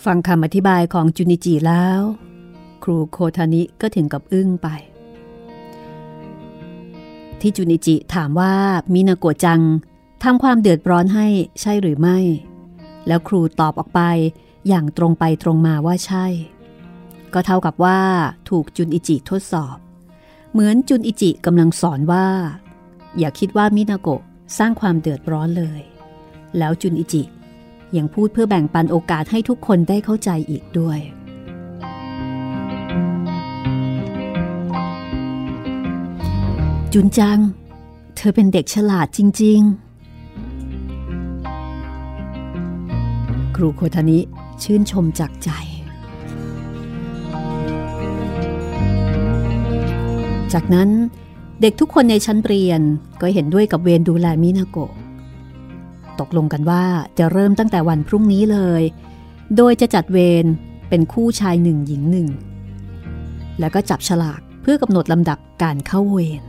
[0.04, 2.00] ฟังคำอธิบายของจุนิจิแล้ว
[2.82, 4.68] ครูโคทานิก็ถึงกับอึ้งไป
[7.40, 8.54] ที่จุนิจิถามว่า
[8.94, 9.60] มินาโกะจัง
[10.24, 11.26] ทำความเดือดร้อนให้
[11.60, 12.18] ใช่หรือไม่
[13.06, 14.00] แล้วครูตอบออกไป
[14.68, 16.26] อย่างตรงไปตรงมาว่าใช่
[17.34, 18.00] ก็เท่ากับว่า
[18.48, 19.78] ถูกจุนอิจิทดสอบ
[20.52, 22.26] เหมือนจุนอิจิกำลังสอนว่า
[23.18, 24.22] อย่าคิดว่ามินาโกะ
[24.58, 25.80] สร้างความเดือดร้อนเลย
[26.58, 27.22] แล้วจุนอิจิ
[27.96, 30.98] ยังพูดเพื่อแบ่งปันโอกาสให้ทุกคนได้เข้าใจอีกด้วย
[36.92, 37.38] จุนจัง
[38.16, 39.92] เธอเป็นเด็กฉลาดจริง ๆ
[43.56, 44.18] ครูโคทานิ
[44.62, 45.50] ชื่นชมจากใจ
[50.54, 50.90] จากนั้น
[51.60, 52.80] เด็กทุกคนในชั้นเรียน
[53.20, 54.92] ก็เห็นด้วยกับเวนดูแลมินาโกะ
[56.20, 56.84] ตกลงกันว่า
[57.18, 58.82] จะเริ่มตั้งแต่วันพรุ่งนี้เลย
[59.56, 60.44] โดยจะจัดเวร
[60.88, 62.28] เป็นคู่ชายหนึ่งหญิงหนึ่ง
[63.60, 66.42] แล้วก็จับฉลากเพื่อกำหนดลำดับการเข้าเวร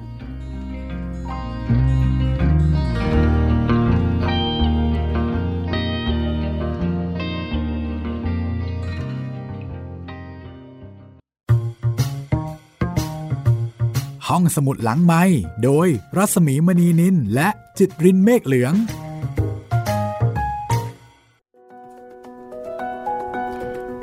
[14.29, 15.23] ห้องสมุดหลังไม้
[15.63, 18.73] โดยรัสมีมณีนินและจิตรินเมฆเหลือง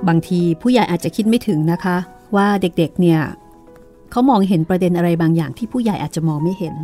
[0.08, 1.96] บางทีผู้ใหญ่อาจจะคิดไม่ถึงนะคะ
[2.36, 3.20] ว่าเด็กๆเนี่ย
[4.10, 6.74] เขามองเห็นประเด็นอะไรบางอย่างที่ผู้ใหญ่อาจจะมองไม่เห็น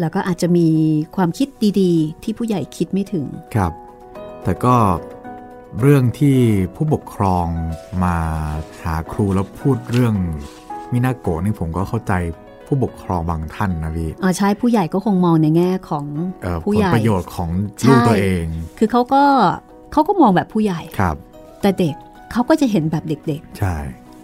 [0.00, 0.68] แล้วก็อาจจะมี
[1.16, 1.48] ความคิด
[1.80, 3.72] ดีๆ ที่ผู้ใหญ่คิดไม่ถึงครับ
[4.42, 4.76] แต่ก็
[5.80, 6.38] เรื่องที่
[6.74, 7.46] ผู้ปกครอง
[8.02, 8.16] มา
[8.82, 10.16] หาครูแล้วพูดเรื่อง
[10.92, 12.12] มินาโกะนี่ผมก็เข้าใจ
[12.66, 16.06] ผู้ปกครองบางท่านนะพี่อ๋อใช่ผู้ใหญ่ก็คงมองในแง่ของ
[16.42, 17.50] เอ่อผผู้ลใหญ่ประโยชน์ของ
[17.80, 18.44] ใช่ลูกตัวเอง
[18.78, 19.22] คือเขาก็
[19.92, 21.16] เขาก็มองแบบผู้ใหญ่ครับ
[21.62, 21.94] แต่เด็ก
[22.32, 23.76] เขาก็จะเห็นแบบเด็กใช่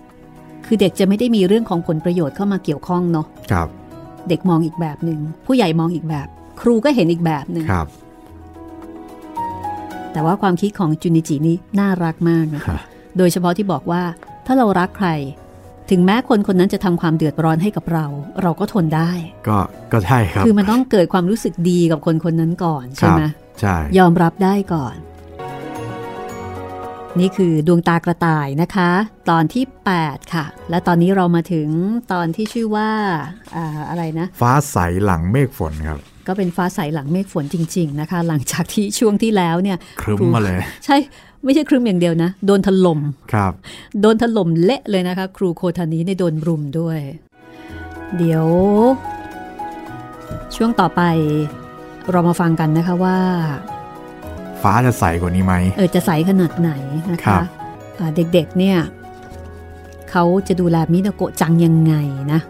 [0.08, 3.68] ๆคือเด็กจะไม่ได้มีเรื่องของผลประโยชน์เข้ามาเกี่ยวข้องเนาะครับ
[4.28, 6.26] เด็กมองอีกแบบหนึ่งผู้ใหญ่มองอีกแบบ
[6.60, 7.86] ครูก็เห็นอีกแบบหนึ่งครับ
[10.12, 12.80] แต่ว่าความคิดของจุนิจินี่น่ารักมากนะคะฮะ
[13.18, 14.02] โดยเฉพาะที่บอกว่า
[14.46, 15.08] ถ้าเรารักใคร
[15.90, 18.06] ถึงแม้คนคนนั้นจะทำความเดือดร้อนให้กับเรา
[18.42, 19.10] เราก็ทนได้
[19.48, 19.58] ก็
[19.92, 23.22] ก็ใช่ครับ คือมันต้องเกิดความรู้สึกดีกับคนคนนั้นก่อนใช่ไหม
[23.60, 24.96] ใช่ยอมรับได้ก่อน
[27.18, 28.90] นี่คือดวงตากระต่ายนะคะ
[29.30, 29.64] ตอนที่
[29.98, 31.68] 8 ค่ะ และตอนนี้เรามาถึง
[32.12, 32.90] ตอนที่ชื่อว่า
[33.56, 40.96] อ่าอะไรนะ ฟ้าใสหลังเมฆฝนครับก็เป็นฟ้าใสหลังเมฆฝนจริง ๆ นะคะ หลังจากที่ช่วงที่แล้วเนี่ยครึ้มมาเลย ใช่
[41.46, 43.00] ไม่ใช่ครึ้มอย่างเดียวนะ โดนถล่ม
[43.32, 43.52] ครับ
[44.00, 46.98] โดนถล่มเละเลยนะคะ ครูโคทานี้ในโดนรุมด้วย
[48.16, 48.46] เดี๋ยว
[50.56, 51.02] ช่วงต่อไป
[52.10, 53.18] เรามาฟังกันนะคะว่า
[54.62, 56.70] ฟ้าจะใสกว่านี้ไหมเออจะใสขนาดไหน
[57.12, 57.42] นะครัคะบ
[57.98, 58.78] อ่าเด็กๆเนี่ย
[60.10, 61.94] เขาจะดูแลมินาโกะจังยังไง
[62.32, 62.40] นะ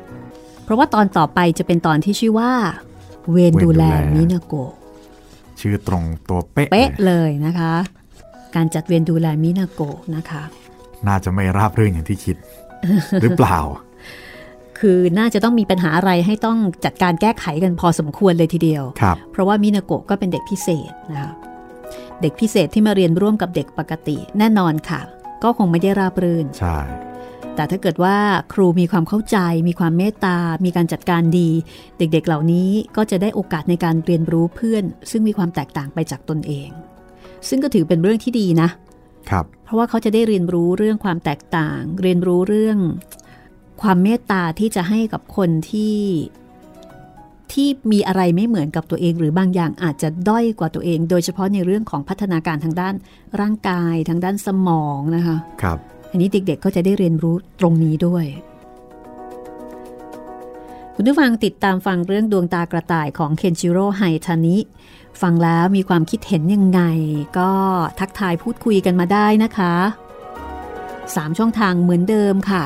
[0.64, 2.50] เพราะว่าตอนต่อไปจะเป็นตอนที่ชื่อว่า
[3.30, 3.82] เวรดูแล
[4.14, 4.72] มินาโกะ
[5.60, 7.74] ชื่อตรงตัวเป๊ะเป๊ะเลยเลยนะคะ
[8.56, 10.42] การจัดเวรดูแลมินาโกะนะคะ
[11.08, 12.36] น่าจะไม่ราบรื่นอย่างที่คิด
[13.22, 13.58] หรือเปล่า
[14.78, 21.32] คือน่าจะต้องมีปัญหาอะไรให้ต้องจัดการแก้ไขกันพอสมควรเลยทีเดียวครับเพราะว่ามินาโกะก็เป็นเด็กพิเศษนะคะ
[22.22, 25.00] เด็กพิเศษที่มาเรียนร่วมกับเด็กปกติแน่นอนค่ะ
[25.42, 26.78] ก็คงไม่ได้ราบรื่น ใช่
[27.54, 28.16] แต่ถ้าเกิดว่า
[28.52, 29.38] ครูมีความเข้าใจ
[29.68, 31.50] มีความเมตตา มีการจัดการดี
[31.98, 36.68] เด็กๆ เหล่านี้ก็จะได้โอกาสในการเรียนรู้เพื่อน ซึ่งมีความแตกต่างไปจากตนเอง
[37.48, 38.68] ซึ่งก็ถือเป็นเรื่องที่ดีนะ
[39.30, 42.78] ครับ เพราะว่าเขาจะได้เรียนรู้เรื่องความแตกต่าง เรียนรู้เรื่อง
[43.82, 45.96] ความเมตตาที่จะให้กับคนที่
[47.52, 52.94] ที่มีอะไรไม่เหมือนกับตัวเอง หรือบางอย่างอาจจะด้อยกว่าตัวเอง โดยเฉพาะในเรื่องของพัฒนาการทางด้าน
[53.40, 55.78] ร่างกายทางด้านสมองนะคะครับ
[56.10, 58.24] อันนี้เด็กๆก็จะได้เรียนรู้ตรงนี้ด้วย
[60.94, 64.56] คุณผู้ฟังติดตามฟังเรื่องดวงตากระต่ายของเคนชิโร่ไฮทานิ
[65.22, 66.80] ฟังแล้วมีความคิดเห็นยังไง
[67.38, 67.52] ก็
[67.98, 69.74] ทักทายพูดคุยกันมาได้นะคะ
[70.56, 72.64] 3 ช่องทางเหมือนเดิมค่ะ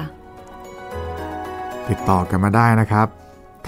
[1.89, 3.09] ติดต่อกันมาได้นะครับ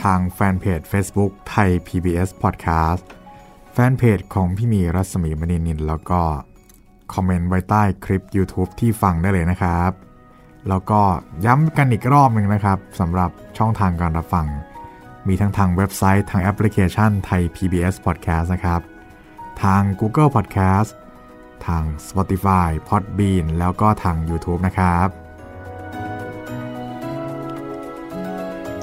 [0.03, 3.05] ทางแฟนเพจ Facebook ไทย PBS Podcast
[3.73, 6.21] แฟนเพจของพี่มีรัศมีมณีนิลแล้วก็
[7.15, 9.91] คอมเมนต์ไว้ใต้คลิป YouTube ที่ฟังได้เลยนะครับ
[10.69, 11.01] แล้วก็
[11.47, 14.47] ย้ำกันอีกรอบหนึ่งนะครับสำหรับช่องทางการรับฟัง
[15.29, 18.81] มีทั้งทางเว็บไซต์ทางแอปพลิเคชันไทย PBS Podcast นะครับ
[19.63, 20.91] ทาง Google Podcast
[21.67, 25.09] ทาง Spotify Podbean แล้วก็ทาง YouTube นะครับ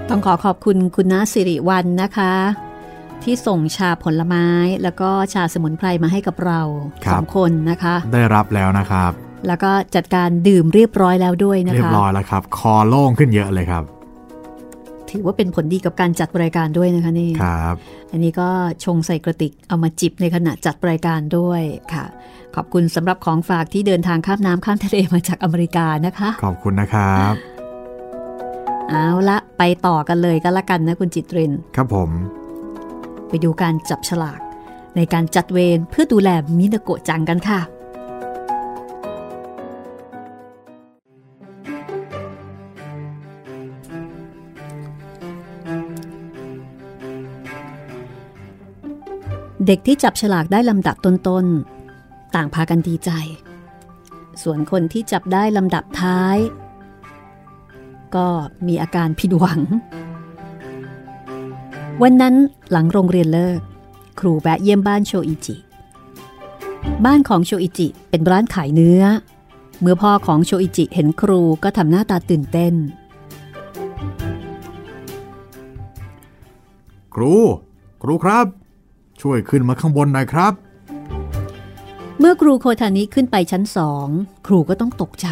[0.09, 2.33] ต้องขอขอบคุณคุณน้าสิริวัลนะคะ
[3.23, 4.45] ที่ส่งชาผลไม้
[4.83, 6.61] แล้วก็ชาสมุนไพรมาให้กับเรา
[7.05, 9.11] ครับสองคนนะคะ ได้รับแล้วนะครับ
[9.47, 13.83] แล้วก็จัดการดื่มเรียบร้อยแล้วด้วยนะคะ เรียบร้อยแล้วครับ คอโล่งขึ้นเยอะเลยครับ
[15.11, 17.75] ถือว่าเป็นผลดีกับการจัดรายการด้วยนะคะนี่ครับ
[18.11, 18.49] อันนี้ก็
[18.85, 21.61] ชงใส่กระติกเอามาจิบในขณะจัดรายการด้วย
[21.93, 22.05] ค่ะ
[22.55, 27.33] ขอบคุณสำหรับของฝากที่เดินทางข้ามน้ำข้ามทะเลมาจากอเมริกานะคะ ขอบคุณนะครับ
[28.89, 32.09] เอาละไปต่อกันเลยก็แล้วกันนะคุณจิตริน ครับผม
[33.27, 34.39] ไปดูการจับฉลาก
[34.95, 37.61] ในการจัดเวรเพื่อดูแลมินาโกะจังกันค่ะ
[49.65, 53.11] เด็กที่จับฉลากได้ลำดับต้นๆ ต่างพากันดีใจ
[54.41, 56.37] ส่วนคนที่จับได้ลำดับท้าย
[58.15, 58.27] ก็
[58.67, 59.61] มีอาการผิดหวัง
[62.01, 62.35] วันนั้น
[62.71, 63.59] หลังโรงเรียนเลิก
[64.19, 65.55] ครูแวะเยี่ยมบ้านโชอิจิ
[67.05, 69.03] บ้านของโชอิจิเป็นร้านขายเนื้อ
[69.81, 72.73] เมื่อพ่อของโชอิจิเห็นครูก็ทำหน้าตาตื่นเต้น
[77.13, 77.33] ครู
[78.03, 78.45] ครูครับ
[79.21, 80.53] ช่วยขึ้นมาข้างบนหน่อยครับ
[82.19, 84.07] เมื่อครูโคทานิขึ้นไปชั้นสอง
[84.47, 85.27] ครูก็ต้องตกใจ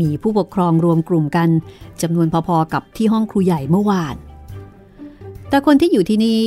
[0.00, 1.48] มีผู้ปกครองรวมกลุ่มกัน
[2.02, 4.16] จำนวนพอๆกับที่ห้องครูใหญ่เมื่อวาน
[5.48, 6.42] แต่คนที่อยู่ที่นี่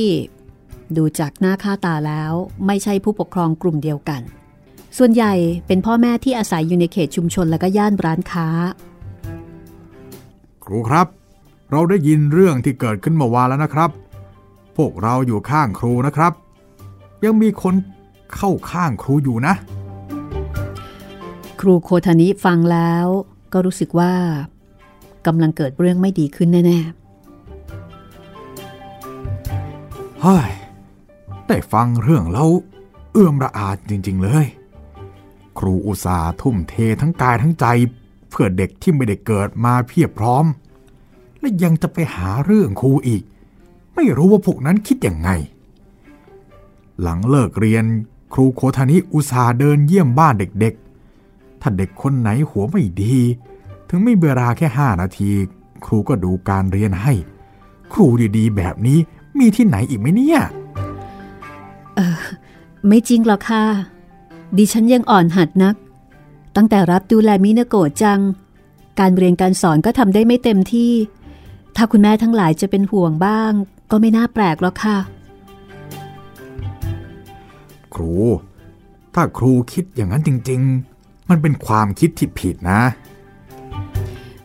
[0.96, 2.32] ดูจากหน้าค่าตาแล้ว
[2.66, 4.22] ไม่ใช่ผู้ปกครองกลุ่มเดียวกัน
[4.98, 5.32] ส่วนใหญ่
[5.66, 8.48] เป็นพ่อแม่ที่อาศัยอยู่ในเขตชุมชนและก็ย่านร้านค้า
[10.64, 11.06] ครูครับ
[11.70, 13.90] เราได้ยินเรื่องที่เกิดขึ้นเมื่อวานแล้วนะครับ
[14.78, 16.32] พวกเราอยู่ข้างครูนะครับ
[17.24, 17.74] ยังมีคน
[18.34, 19.54] เข้าข้างครูอยู่นะ
[21.60, 23.06] ครูโคทานิฟังแล้ว
[23.52, 24.14] ก็รู้สึกว่า
[25.26, 26.80] กำลังเกิดเรื่องไม่ดีขึ้นแน่
[30.22, 30.50] เฮ้ย
[31.46, 32.48] ได้ฟังเรื่องแล้ว
[33.12, 34.46] เอื้อมระอาจริง ๆ เลย
[35.58, 37.66] ครูอุตสาห์ทุ่มเททั้งกายทั้งใจ
[38.30, 40.44] เพื่อเด็กที่ไม่ได้เกิดมาเพียบพร้อม
[41.40, 43.22] และยังจะไปหาเรื่องครูอีก
[44.00, 45.30] ไม่รู้ว่าพวกนั้นคิดยังไง
[47.02, 47.84] หลังเลิกเรียน
[48.32, 53.16] ครูโคทานิอุตสาห์เดินเยี่ยมบ้านเด็กๆ ถ้าเด็กคนไหนหัวไม่ดี
[53.88, 55.30] ถึงไม่เวลาแค่ห้านาที
[55.84, 57.12] ครูก็ดูการเรียนให้
[57.92, 58.06] ครู
[58.36, 58.98] ดีๆ แบบนี้
[59.38, 60.40] มีที่ไหนอีกไหมเนี่ย
[61.96, 62.18] เออ
[62.86, 63.64] ไม่จริงหรอกค่ะ
[64.56, 65.74] ดิฉันยังอ่อนหัดนัก
[66.56, 68.20] ตั้งแต่รับดูแลมินาโกะจัง
[69.00, 70.92] การเรียนการสอนก็ทำได้ไม่เต็มที่
[71.76, 73.52] ถ้าคุณแม่ทั้งหลายจะเป็นห่วงบ้าง
[73.90, 74.96] ก็ไม่น่าแปลกหรอกค่ะ
[77.94, 78.14] ครู
[79.14, 80.60] ถ้าครูคิดอย่างนั้นจริง
[80.94, 82.82] ๆ มันเป็นความคิดที่ผิดนะ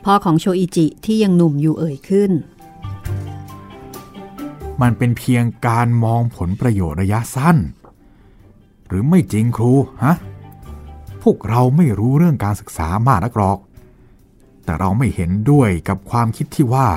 [0.03, 2.31] พ่อของโชอิจิที่ยังหนุ่มอยู่เอ่ยขึ้น
[4.81, 7.57] มันเป็นเพียงการมองผลประโยชน์ระยะสั้น
[8.87, 10.15] หรือไม่จริงครู ฮะ
[11.23, 13.59] พวกเราไม่รู้เรื่องการศึกษามากนักหรอก
[14.63, 16.87] แต่เราไม่เห็นด้วยกับความคิดที่ว่า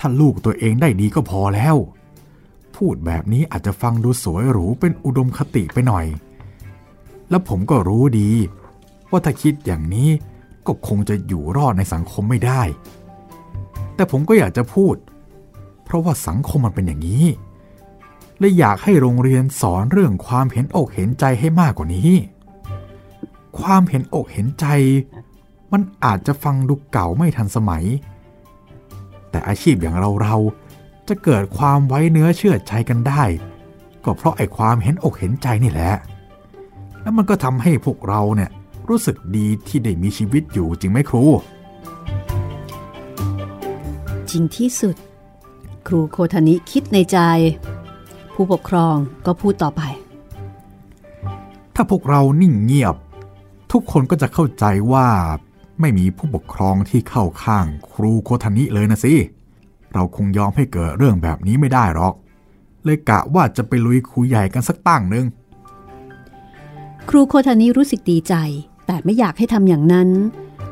[0.00, 1.76] ถ้าลูกตัวเองได้ดีก็พอแล้ว
[2.76, 6.06] พูดแบบนี้อาจจะฟังดูสวยหรูเป็นอุดมคติไปหน่อย
[7.30, 8.30] แล้วผมก็รู้ดี
[9.10, 10.10] ว่าถ้าคิดอย่างนี้
[10.66, 12.62] ก็คงจะอยู่รอดในสังคมไม่ได้
[13.94, 14.96] แต่ผมก็อยากจะพูด
[15.84, 17.26] เพราะว่าสังคมมันเป็นอย่างนี้
[18.38, 22.10] และอยากให้โรงเรียนสอนเรื่องความเห็นอกเห็นใจให้มากกว่านี้
[23.58, 24.66] ความเห็นอกเห็นใจ
[25.72, 27.84] มันอาจจะฟังดูเก่าไม่ทันสมัย
[29.30, 33.22] แต่อาชีพอย่างเราเราๆจะเกิดความไว้เนื้อเชื่อใจกันได้
[34.04, 35.92] ก็เพราะไอ้ความเห็นอกเห็นใจนี่แหละ
[37.02, 38.50] แล้วมันก็ทำให้พวกเราเนี่ย
[38.88, 41.24] รู้สึกดีที่ได้มีชีวิตอยู่จริงไหมครู
[44.30, 44.96] จริงที่สุด
[45.86, 47.18] ครูโคทานิคิดในใจ
[48.34, 49.82] ผู้ปกครองก็พูดต่อไป
[51.74, 52.96] ถ้าพวกเรานิ่งเงียบ
[53.72, 55.08] ทุกคนก็จะเข้าใจว่า
[55.80, 59.14] ไม่มีผู้ปกครองที่เข้าข้างครูโคทานิเลยนะสิ
[59.92, 62.14] เราคงยอมให้เกิดเรื่องแบบนี้ไม่ได้หรอก
[62.84, 65.26] เลยกะว่าจะไปลุยครูใหญ่กันสักตั้งหนึ่ง
[67.08, 68.34] ครูโคทานิรู้สึกดีใจ
[68.86, 70.08] แต่ไม่อยากให้ทำอย่างนั้น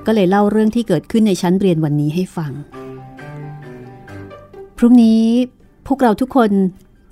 [0.07, 2.53] ก็เลยเล่าเรื่องที่เกิดขึ้นในชั้นเรียนวันนี้ให้ฟัง
[4.77, 5.25] พรุ่งนี้
[5.87, 6.51] พวกเราทุกคน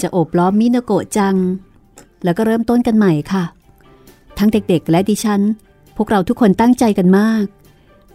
[0.03, 1.37] จะโอบล้อมมินาโกะจัง
[2.25, 3.45] แล้วก็เริ่มต้นกันใหม่ค่ะ
[4.39, 5.41] ทั้งเด็กๆและดิฉัน
[5.97, 7.45] พวกเราทุกคนตั้งใจกันมาก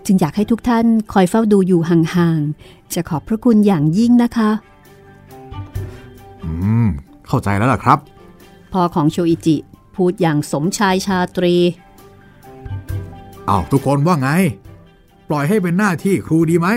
[0.05, 4.51] จึงอยากให้ทุกท่านคอยเฝ้าดูอยู่ห่างๆ จะขอบพระคุณอย่างยิ่งนะคะ
[6.43, 6.51] อื
[6.85, 6.87] ม
[7.27, 7.99] เข้าใจแล้วล่ะครับ
[8.73, 9.55] พ่อของโชอิจิ
[9.95, 11.55] พูดอย่างสมชายชาตรี
[13.49, 14.29] อ้าวทุกคนว่าไง
[15.29, 16.67] ปล่อยให้เป็นหน้าที่ครูดีไหม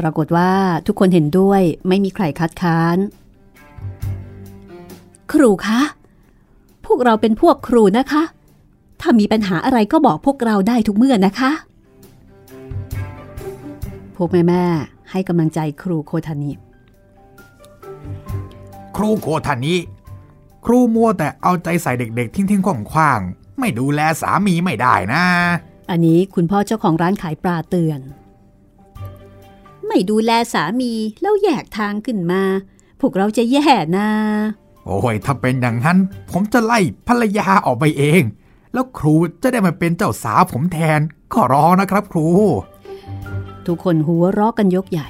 [0.00, 0.50] ปรากฏว่า
[0.86, 2.96] ทุกคนเห็นด้วยไม่มีใครคัดค้าน
[5.32, 5.80] ครูคะ
[6.86, 8.22] พวกเราเป็นพวกครูนะคะ
[9.00, 11.50] ถ้ามีปัญหาอะไรก็บอกพวกเราได้ทุกเมื่อนะคะ
[14.16, 16.52] พวกแม่แม่ๆให้กำลังใจครูโคทานิ
[18.96, 19.76] ครูโคทานิ
[20.66, 25.24] ครูมัวแต่เอาใจใส่เด็กๆ ทิ้งๆขว้างๆไม่ดูแลสามีไม่ได้นะ
[25.90, 28.00] อันนี้คุณพ่อเจ้าของร้านขายปลาเตือน
[29.86, 32.42] ไม่ดูแลสามีแล้วแยกทางขึ้นมา
[33.00, 34.08] พวกเราจะแย่นะ
[34.84, 35.98] โอ้ยถ้าเป็นอย่างนั้น
[36.30, 38.22] ผมจะไล่ภรรยาออกไปเอง
[38.72, 41.00] แล้วครูจะได้มาเป็นเจ้าสาวผมแทน
[41.32, 42.28] ขอร้องนะครับครู
[43.68, 45.08] ทุกคนหัวเราะกันยกใหญ่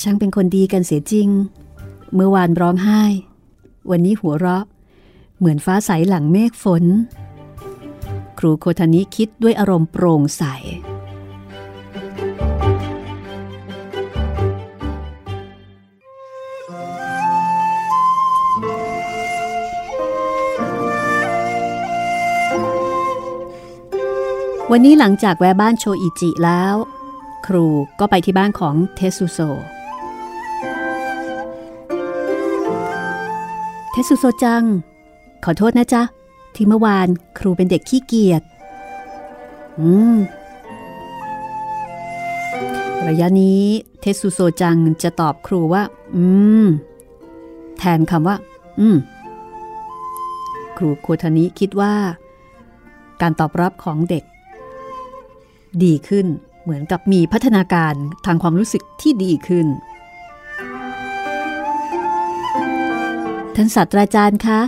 [0.00, 1.28] ช่างเป็นคนดีกันเสียจริง
[2.14, 3.02] เมื่อวานร้องไห้
[3.90, 4.64] วันนี้หัวเราะ
[5.38, 6.84] เหมือนฟ้าใสหลังเมฆฝน
[8.38, 10.42] ครูโคทานิคิดด้วยอารมณ์โปร่งใส
[24.76, 26.74] วันนี้หลังจากแวะบ้านโชอิจิแล้ว
[27.46, 27.66] ครู
[28.00, 29.38] ก็ไปที่บ้านของเทสุโซ
[33.90, 34.64] เทสุโซจัง
[35.44, 36.02] ขอโทษนะจ๊ะ
[36.54, 37.08] ที่เมื่อวาน
[37.38, 38.42] ครูเป็นเด็กขี้เกียจ
[39.80, 40.16] อืม
[43.08, 43.62] ระยะนี้
[44.00, 45.82] เทสุโซจังจะตอบครูว่า
[46.14, 46.24] อื
[46.64, 46.66] ม
[47.78, 48.36] แทนคำว่า
[48.78, 48.96] อืม
[50.76, 51.94] ครูโคทานิคิดว่า
[53.20, 54.24] การตอบรับของเด็ก
[55.84, 56.26] ดีขึ้น
[56.62, 57.94] เหมือนกับมีพัฒนาการ
[58.26, 59.66] ทางความรู้สึกที่ดีขึ้น
[63.56, 64.60] ท่านศาสตราจารย์คะ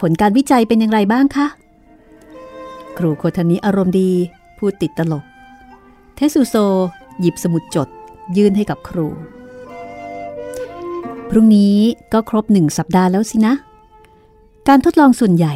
[0.00, 1.46] ผลการวิจัยเป็นอย่างไรบ้างคะ
[2.98, 4.10] ครูโคทานิอารมณ์ดี
[4.58, 5.24] พูดติดตลก
[6.16, 6.56] เทสุโซ
[7.20, 7.88] หยิบสมุดจด
[8.36, 9.06] ยื่นให้กับครู
[11.28, 11.76] พรุ่งนี้
[12.12, 13.54] ก็ครบหนึ่งสัปดาห์แล้วสินะ
[14.68, 15.54] การทดลองส่วนใหญ่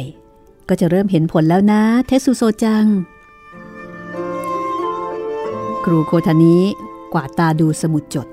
[0.69, 2.85] ก็จะเริ่มเห็นผลแล้วนะ เทสุโซจัง
[5.85, 6.57] ครูโคทานิ
[7.13, 8.27] กวาดตาดูสมุดจด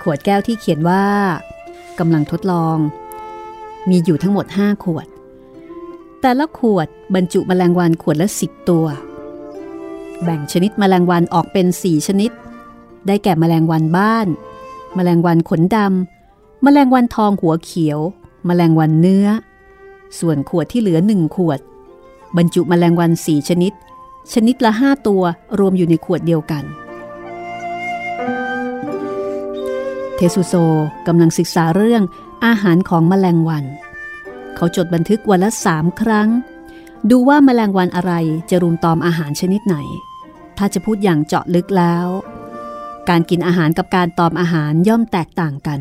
[0.00, 1.04] ขวดแก้วที่เขียนว่า
[1.98, 2.76] กำลังทดลอง
[3.88, 5.06] มีอยู่ทั้งหมด 5 ขวด
[6.20, 8.86] แต่ละขวดบรรจุแมลงวันขวดละสิบตัว
[10.22, 12.30] แบ่งชนิดแมลงวันออกเป็นสี่ชนิด
[13.06, 14.26] ได้แก่แมลงวันบ้าน
[14.94, 17.98] แมลงวันขนดำแมลงวันทองหัวเขียว
[18.46, 19.26] แมลงวันเนื้อ
[20.18, 21.60] ส่วนขวดที่เหลือหนึ่งขวด
[22.36, 23.74] บรรจุแมลงวันสี่ชนิด
[24.32, 25.22] ชนิดละห้าตัว
[25.58, 26.64] รวมอยู่ในขวดเดียวกัน
[30.16, 30.54] เทสุโซ
[31.06, 32.02] กำลังศึกษาเรื่อง
[32.46, 33.64] อาหารของแมลงวัน
[34.56, 36.28] เขาจดบันทึกวันละสามครั้ง
[37.10, 38.12] ดูว่าแมลงวันอะไร
[38.50, 39.76] จะรุมตอมอาหารชนิดไหน
[40.58, 42.06] ถ้าจะพูดอย่างเจาะลึกแล้ว
[43.08, 45.80] การกินอาหารกับการตอมอาหารย่อมแตกต่างกัน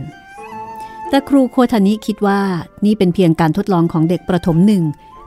[1.10, 2.42] แต่ครูโคทานิคิดว่า
[2.86, 4.84] นี่เป็นเพียงการทดลองของเด็กประถมหนึ่ง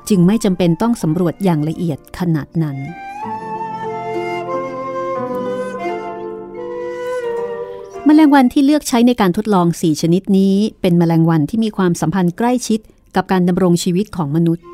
[0.09, 2.77] จึงไม่จำเป็นต้องสำรวจอย่างละเอียดขนาดนั้น
[8.07, 12.81] แมลงวันที่เลือกใช้ในการทดลอง 4 ชนิดนี้ เป็นแมลงวันที่มีความสัมพันธ์ใกล้ชิด
[13.17, 14.65] กับการดำรงชีวิตของมนุษย์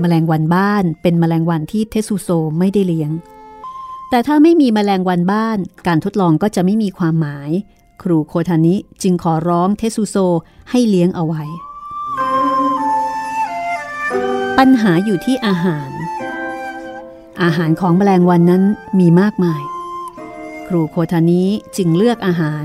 [0.00, 2.28] แมลงวันบ้านเป็นแมลงวันที่เทสุโซ
[2.58, 3.10] ไม่ได้เลี้ยง
[4.10, 7.50] แต่ถ้าไม่มีแมลงวันบ้าน การทดลองก็จะไม่มีความหมาย
[8.02, 10.16] ครูโคทานิจึงขอร้องเทสุโซ
[10.70, 11.44] ให้เลี้ยงเอาไว้
[14.60, 15.90] ปัญหาอยู่ที่อาหาร
[17.42, 18.62] อาหารของแมลงวันนั้น
[18.98, 19.62] มีมากมาย
[20.66, 22.64] ครูโคทานี้จึงเลือกอาหาร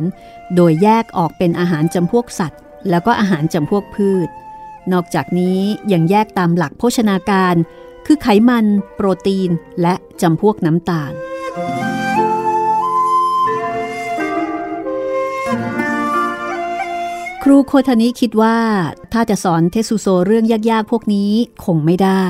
[0.55, 4.27] โดยแยกออกเป็นอาหารจำพวกสัตว์ แล้วก็อาหารจำพวกพืช
[4.91, 5.59] นอกจากนี้
[5.91, 7.55] ยังแยกตามหลักโภชนาการ
[8.05, 8.65] คือไขมัน
[8.95, 9.49] โปรตีน
[9.81, 11.11] และจำพวกน้ำตาล
[17.43, 18.57] ครูโคทานิคิดว่า
[19.13, 21.31] ถ้าจะสอนเทสุโซเรื่องยากๆ พวกนี้
[21.65, 22.25] คงไม่ได้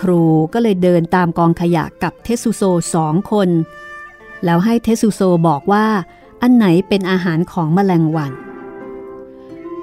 [0.00, 0.22] ครู
[0.52, 2.62] ก็เลยเดินตามกองขยะกับเทสุโซ
[2.94, 3.48] สองคน
[4.44, 5.86] แล้วให้เทสุโซบอกว่า
[6.42, 8.32] อันไหนเป็นอาหารของแมลงวัน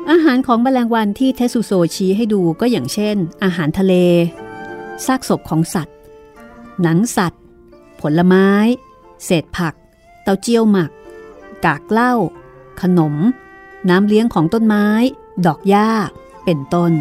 [0.09, 3.93] อาหารของแมลงวันที่เทสุโซชี้ให้ดูก็อย่างเช่น อาหารทะเล
[5.05, 5.95] ซากศพของสัตว์
[6.81, 7.41] หนังสัตว์
[8.01, 8.49] ผลไม้
[9.25, 9.73] เศษผัก
[10.23, 10.91] เต้าเจี้ยวหมัก
[11.65, 12.13] กากเหล้า
[12.81, 13.15] ขนม
[13.89, 14.87] น้ำเลี้ยงของต้นไม้
[15.45, 15.89] ดอกหญ้า
[16.45, 16.91] เป็นต้น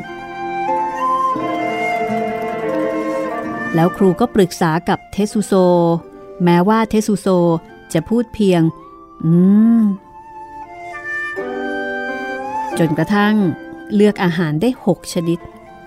[3.75, 5.53] แล้วครูก็ปรึกษากับเทสุโซ
[6.45, 7.29] แม้ว่าเทสุโซ
[7.93, 8.63] จะพูดเพียง
[9.25, 9.33] อื
[9.81, 9.83] ม
[12.79, 13.35] จนกระทั่ง
[13.95, 15.39] เลือกอาหารได้ 6 ชนิด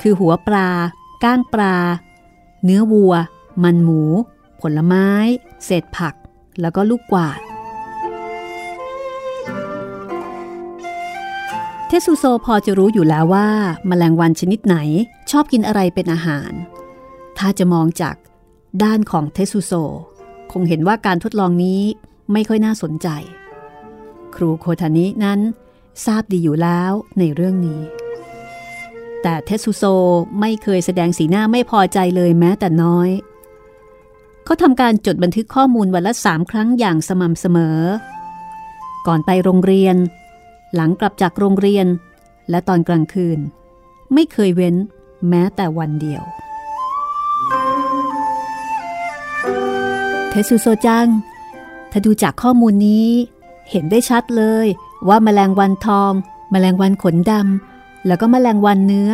[0.01, 0.69] คือหัวปลา
[1.23, 1.75] ก้างปลา
[2.63, 3.13] เนื้อวัว
[3.63, 4.01] มันหมู
[4.61, 5.07] ผลไม้
[5.65, 6.15] เศษผัก
[6.61, 7.39] แล้วก็ลูกกวาด
[11.89, 13.49] เทสุโซพอจะรู้อยู่แล้วว่า
[13.87, 14.75] แมลงวันชนิดไหน
[15.31, 16.51] ชอบกินอะไรเป็นอาหาร
[17.37, 18.15] ถ้าจะมองจาก
[18.83, 19.73] ด้านของเทสุโซ
[20.51, 21.81] คงเห็นว่าการทดลองนี้
[22.31, 23.07] ไม่ค่อยน่าสนใจ
[24.35, 25.39] ครูโคทานินั้น
[26.05, 27.81] ทราบดีอยู่แล้วในเรื่องนี้
[29.21, 29.83] แต่เทสุโซ
[30.39, 33.09] ไม่เคยแสดงสีหน้าไม่พอใจเลยแม้แต่น้อย
[34.45, 37.79] เขาทำการจดบันทึกข้อมูลวันละสามครั้งอย่างสม่ำเสมอ
[39.07, 39.95] ก่อนไปโรงเรียน
[40.75, 41.87] หลังกลับจากโรงเรียน
[42.49, 43.39] และตอนกลางคืน
[44.13, 44.75] ไม่เคยเว้น
[45.29, 46.23] แม้แต่วันเดียว
[50.29, 51.07] เทสุโซจัง
[51.91, 53.09] ถ้าดูจากข้อมูลนี้
[53.69, 54.67] เห็นได้ชัดเลย
[55.07, 56.11] ว่าแมลงวันทอง
[56.51, 59.11] แมลงวันขนดำ แล้วก็แมลงวันเนื้อ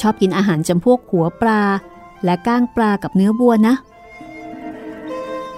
[0.00, 1.62] ชอบกินอาหารจำพวกหัวปลา
[2.24, 3.74] และก้างปลากับเนื้อบัวนะ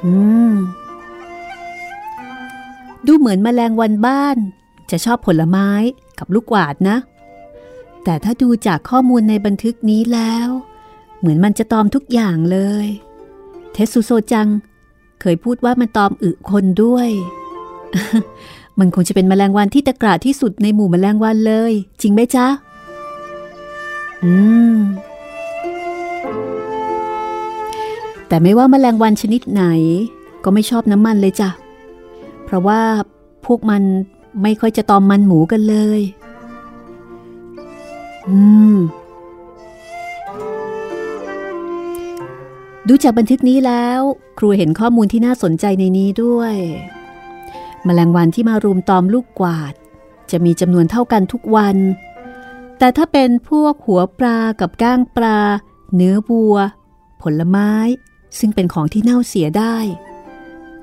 [0.04, 0.12] อื
[0.50, 0.52] ม
[3.06, 4.36] ดูเหมือนแมลงวันบ้าน
[4.92, 5.68] จะชอบผลไม้
[6.18, 6.96] กับลูกกวาดนะ
[8.04, 10.48] แต่ถ้าดูจากข้อมูลในบันทึกนี้แล้ว
[11.18, 12.86] เหมือนมันจะตอมทุกอย่างเลย
[13.72, 14.48] เทสุโซจัง
[15.20, 17.08] เคยพูดว่ามันตอมอึคนด้วย
[18.78, 22.46] มันคงจะเป็นแมลงวันที่ตะกราที่สุดในหมู่แมลงวันเลย จริงไหมจ๊ะ
[24.24, 24.32] อื
[24.74, 24.78] ม
[28.28, 29.64] แต่ไม่ว่าแมลงวันชนิดไหน
[30.44, 31.50] ก็ไม่ชอบน้ำมันเลยจ้ะ
[32.44, 32.80] เพราะว่า
[33.46, 33.82] พวกมัน
[34.42, 36.00] ไม่ค่อยจะตอมมันหมูกันเลย
[38.28, 38.38] อื
[38.74, 38.76] ม
[42.88, 44.00] ดูจากบันทึกนี้แล้ว
[44.38, 46.54] ครูเห็นข้อมูลที่น่าสนใจในนี้ด้วย
[47.84, 49.74] แมลงวันที่มารุมตอมลูกกวาด
[50.30, 51.76] จะมีจำนวนเท่ากันทุกวัน
[52.78, 55.38] แต่ถ้าเป็นพวกหัวปลากับก้างปลา
[55.94, 56.56] เนื้อวัว
[57.22, 57.72] ผลไม้
[58.38, 59.76] ซึ่งเป็นของที่เน่าเสียได้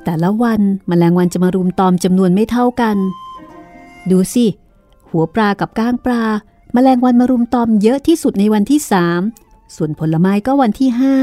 [0.03, 2.97] แต่ละวันแมลงวันจะมารุมตอมจำนวนไม่เท่ากัน
[4.11, 4.45] ดูสิ
[5.09, 6.23] หัวปลากับก้างปลา
[6.73, 9.21] แมลงวันมารุมตอมเยอะที่สุดในวันที่สาม
[9.75, 11.15] ส่วนผลไม้ก็วันที่ห้า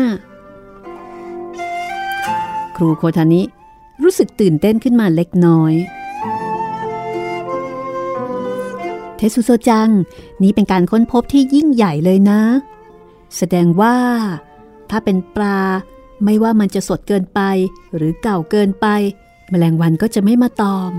[2.76, 3.42] ครูโคทานิ
[4.02, 5.74] รู้สึกตื่นเต้นขึ้นมาเล็กน้อย
[9.16, 9.90] เทสุโซจัง
[10.42, 12.40] นี่เป็นการค้นพบที่ยิ่งใหญ่เลยนะ
[13.36, 13.96] แสดงว่า
[14.90, 15.60] ถ้าเป็นปลา
[16.24, 17.40] ไม่ว่ามันจะสดเกินไป
[17.96, 18.86] หรือเก่าเกินไป
[19.50, 20.92] แมลงวันก็จะไม่มาตอม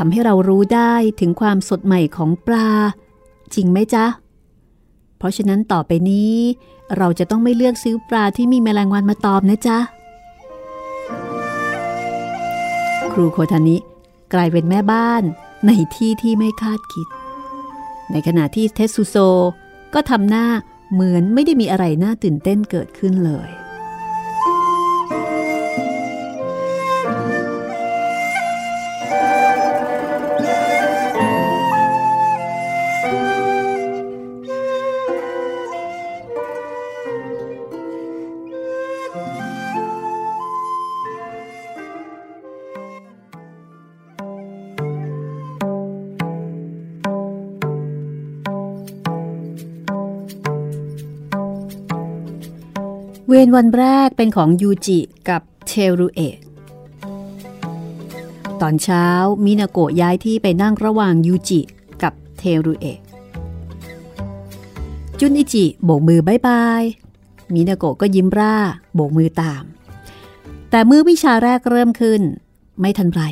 [0.06, 2.68] ำให้เรารู้ได้ถึงความสดใหม่ของปลา
[3.54, 4.06] จริงไหมจ๊ะ
[5.18, 6.34] เพราะฉะนั้นต่อไปนี้
[6.96, 9.78] เราจะต้องไม่เลือกซื้อปลาที่มีแมลงวันมาตอมนะจ๊ะ
[13.12, 13.76] ครูโคทานิ
[14.32, 15.22] กลายเป็นแม่บ้าน
[15.66, 17.08] ในที่ที่ไม่คาดคิด
[18.10, 19.16] ในขณะที่เทสุโซ
[19.94, 20.46] ก็ทำหน้า
[20.92, 23.48] เหมือนไม่ได้มีอะไรน่าตื่นเต้นเกิดขึ้นเลย
[53.30, 54.98] เวรวันแรกเป็นของยูจิ
[55.28, 56.36] กับเทรุเอะ
[58.60, 59.06] ตอนเช้า
[59.44, 61.60] มินาโกะย้ายที่ไปนั่งระหว่างยูจิ
[62.02, 62.98] กับเทรุเอะ
[65.18, 66.82] จุนอิจิโบกมือบายบาย
[67.54, 68.56] มินาโกะก็ยิ้มร่า
[68.94, 69.64] โบกมือตาม
[70.70, 72.20] แต่เมื่อวิชาแรกเริ่มขึ้น
[72.80, 73.22] ไม่ทันไร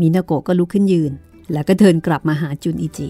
[0.00, 1.12] มินาโกะก็ลุกขึ้นยืน
[1.52, 3.08] แล้วก็เดินกลับมาหาจุนอิจิ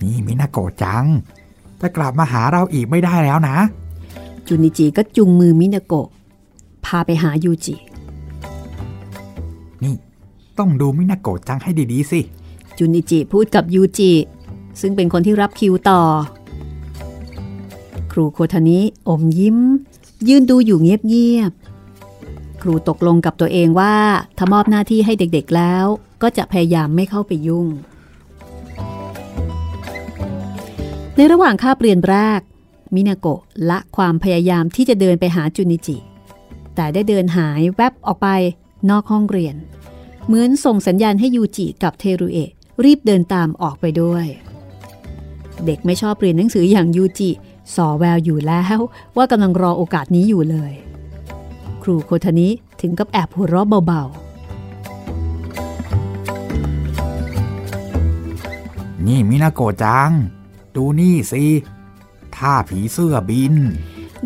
[0.00, 1.06] นี่มินาโกะจัง
[1.80, 3.56] จะกลับมาหาเราอีกไม่ได้แล้วนะ
[4.46, 6.08] จุนิจิก็จุงมือมินาโกะ
[6.84, 7.74] พาไปหายูจิ
[9.84, 9.94] นี่
[10.58, 12.20] ต้องดูมินาโกะจังให้ดีๆสิ
[12.78, 14.12] จุนิจิพูดกับยูจิ
[14.80, 16.02] ซึ่งเป็นคนที่รับคิวต่อ
[18.12, 19.58] ครูโคทานิอมยิ้ม
[20.28, 23.94] ยืนดูอยู่เงียบๆ ครูตกลงกับตัวเองว่า
[24.38, 25.84] ถ้ามอบหน้าที่ให้เด็กๆแล้ว
[26.22, 27.66] ก็จะพยายามไม่เข้าไปยุ่ง
[31.20, 32.40] ในระหว่างคาบเรียนแรก
[32.94, 33.40] มินาโกะ
[33.70, 35.96] ละความพยายามที่จะเดินไปหาจุนิจิ
[36.74, 38.28] แต่ได้เดินหายแวบออกไป
[38.90, 39.56] นอกห้องเรียน
[40.26, 42.50] เหมือนส่งสัญญาณให้ยูจิกับเทรุเอะ
[42.84, 44.26] รีบเดินตามออกไปด้วย
[45.64, 47.30] เด็กไม่ชอบเรียนหนังสืออย่างยูจิ
[47.74, 48.78] สอแววอยู่แล้ว
[49.16, 50.72] ว่ากำลังรอโอกาสนี้อยู่เลย
[51.82, 52.48] ครูโคทานิ
[52.80, 60.12] ถึงกับแอบหัวเราะเบาๆ นี่มินาโกะจัง
[60.78, 61.44] ดูนี่สิ
[62.36, 63.54] ท่าผีเสื้อบิน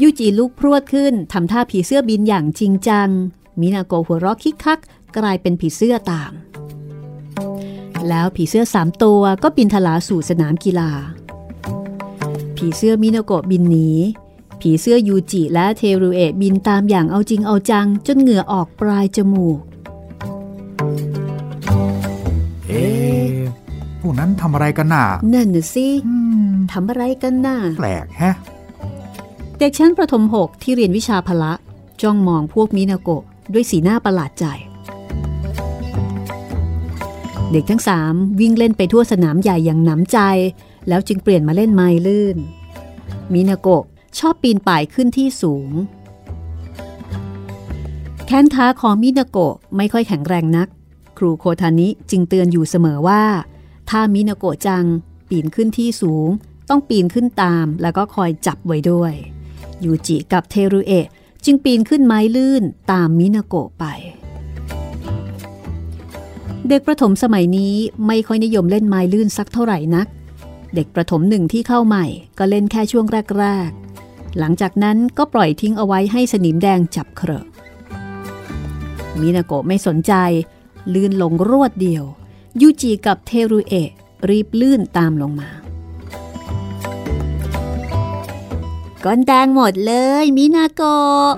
[0.01, 3.09] ยูจิลุกพรวดขึ้นทำท่าผีเสื้อบินอย่างจริงจัง
[3.61, 4.81] มินาโกหัวเราะคิกคัก
[5.17, 6.33] กลายเป็นผีเสื้อตาม
[8.09, 10.91] แล้วผีเสื้อสามตัวก็บินทลาสู่สนามกีฬา
[12.57, 13.91] ผีเสื้อมินาโกบินหนี
[14.61, 19.59] ผีเสื้อยูจิและเทรุเอะบินตามอย่างเอาจริงเอาจัง จนเหงื่อออกปลายจมูก
[22.69, 22.85] เอ๊
[24.01, 25.87] พวกนั้นทำอะไรกันน่ะ นั่นน่ะสิ
[26.73, 28.33] ทำอะไรกันน่ะแปลกฮะ
[29.59, 31.53] เด็กชั้นประถมหกที่เรียนวิชาพละ
[32.03, 34.47] จ้องมองพวกมินาโกะด้วยสีหน้าประหลาดใจ
[37.53, 40.19] เด็กทั้งสามวิ่งเล่นไปทั่วสนามใหญ่อย่างหนำใจ
[40.89, 42.37] แล้วจึงเปลี่ยนมาเล่นไม้ลื่น
[43.33, 43.85] มินาโกะ
[44.19, 45.71] ชอบปีนป่ายขึ้นที่สูง
[48.27, 50.69] แขนขาของมินาโกะไม่ค่อยแข็งแรงนัก
[51.19, 53.23] ครูโคทานิจึงเตือนอยู่เสมอว่า
[53.91, 54.85] ถ้ามินาโกะจัง
[55.29, 56.29] ปีนขึ้นที่สูง
[56.69, 59.13] ต้องปีนขึ้นตามแล้วก็คอยจับไว้ด้วย
[59.85, 61.07] ยูจิกับเทรุเอะ
[61.45, 63.85] จึงปีนขึ้นไม้ลื่นตามมินาโกะไป
[66.69, 67.75] เด็กประถมสมัยนี้
[68.07, 70.07] ไม่ค่อยนิยมเล่นไม้ลื่นสักเท่าไหร่นัก
[70.75, 72.07] เด็กประถมหนึ่งที่เข้าใหม่
[72.39, 73.07] ก็เล่นแค่ช่วง
[73.39, 77.47] แรกๆ หลังจากนั้นก็ปล่อยทิ้งเอาไว้ให้สนิมแดงจับเคราะ
[79.21, 80.13] มินาโกะไม่สนใจ
[80.95, 82.05] ลื่นลงรวดเดียว
[82.61, 83.91] ยูจิกับเทรุเอะ
[84.29, 85.51] รีบลื่นตามลงมา
[89.05, 91.33] ก้อนแดงหมดเลยมินาโกะ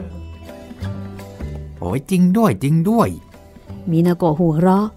[1.78, 3.08] โอ้ยจริงด้วยจริงด้วย
[3.90, 4.88] มินาโกะหัวเราะ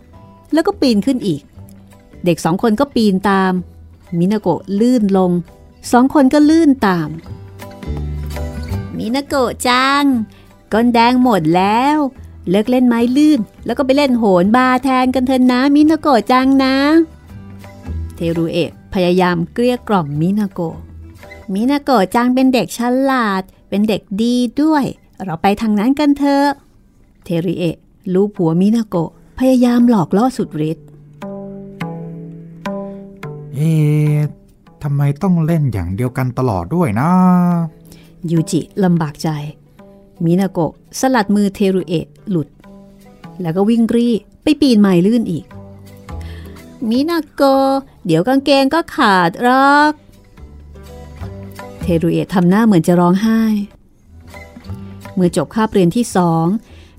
[0.53, 1.41] แล้วก็ปีนขึ้นอีก
[2.25, 3.53] เด็กสองคนก็ปีนตาม
[4.17, 5.31] มินาโกะลื่นลง
[5.91, 7.09] สองคนก็ลื่นตาม
[8.97, 10.03] มินาโกะจัง
[10.73, 11.97] ก้อนแดงหมดแล้ว
[12.49, 16.75] เลิกเล่นไม้ลื่น แล้วก็ไปเล่นโหนบาแทนกันเถอะนะมินาโกะจังนะ
[18.15, 20.77] เทรุเอะพยายามเกลี้ยกล่อมมินาโกะ
[21.53, 22.79] มินาโกะจังเป็นเด็กฉ
[23.09, 24.85] ลาด เป็นเด็กดีด้วย
[25.23, 26.47] เราไปทางนั้นกันเถอะ
[27.23, 27.75] เทริเอะ
[28.13, 30.85] ลูกผัวมินาโกะพยายามหลอกล่อสุดฤทธิ์
[33.55, 33.71] เอ๊
[34.83, 37.09] ทำไมต้องเล่นอย่างเดียวกันตลอดด้วยนะ
[38.29, 39.29] ยูจิลำบากใจ
[40.23, 42.47] มินาโกะสลัดมือเทรุเอะหลุด
[43.41, 44.07] แล้วก็วิ่งรี
[44.43, 45.45] ไปปีนไม้ลื่นอีก
[46.89, 47.75] มินาโกะ
[48.05, 49.91] เดี๋ยวกางเกงก็ขาดรอก
[51.87, 53.41] ทรุเอะทำหน้าเหมือนจะร้องไห้
[55.13, 56.45] เมื่อจบคาบเรียนที่สอง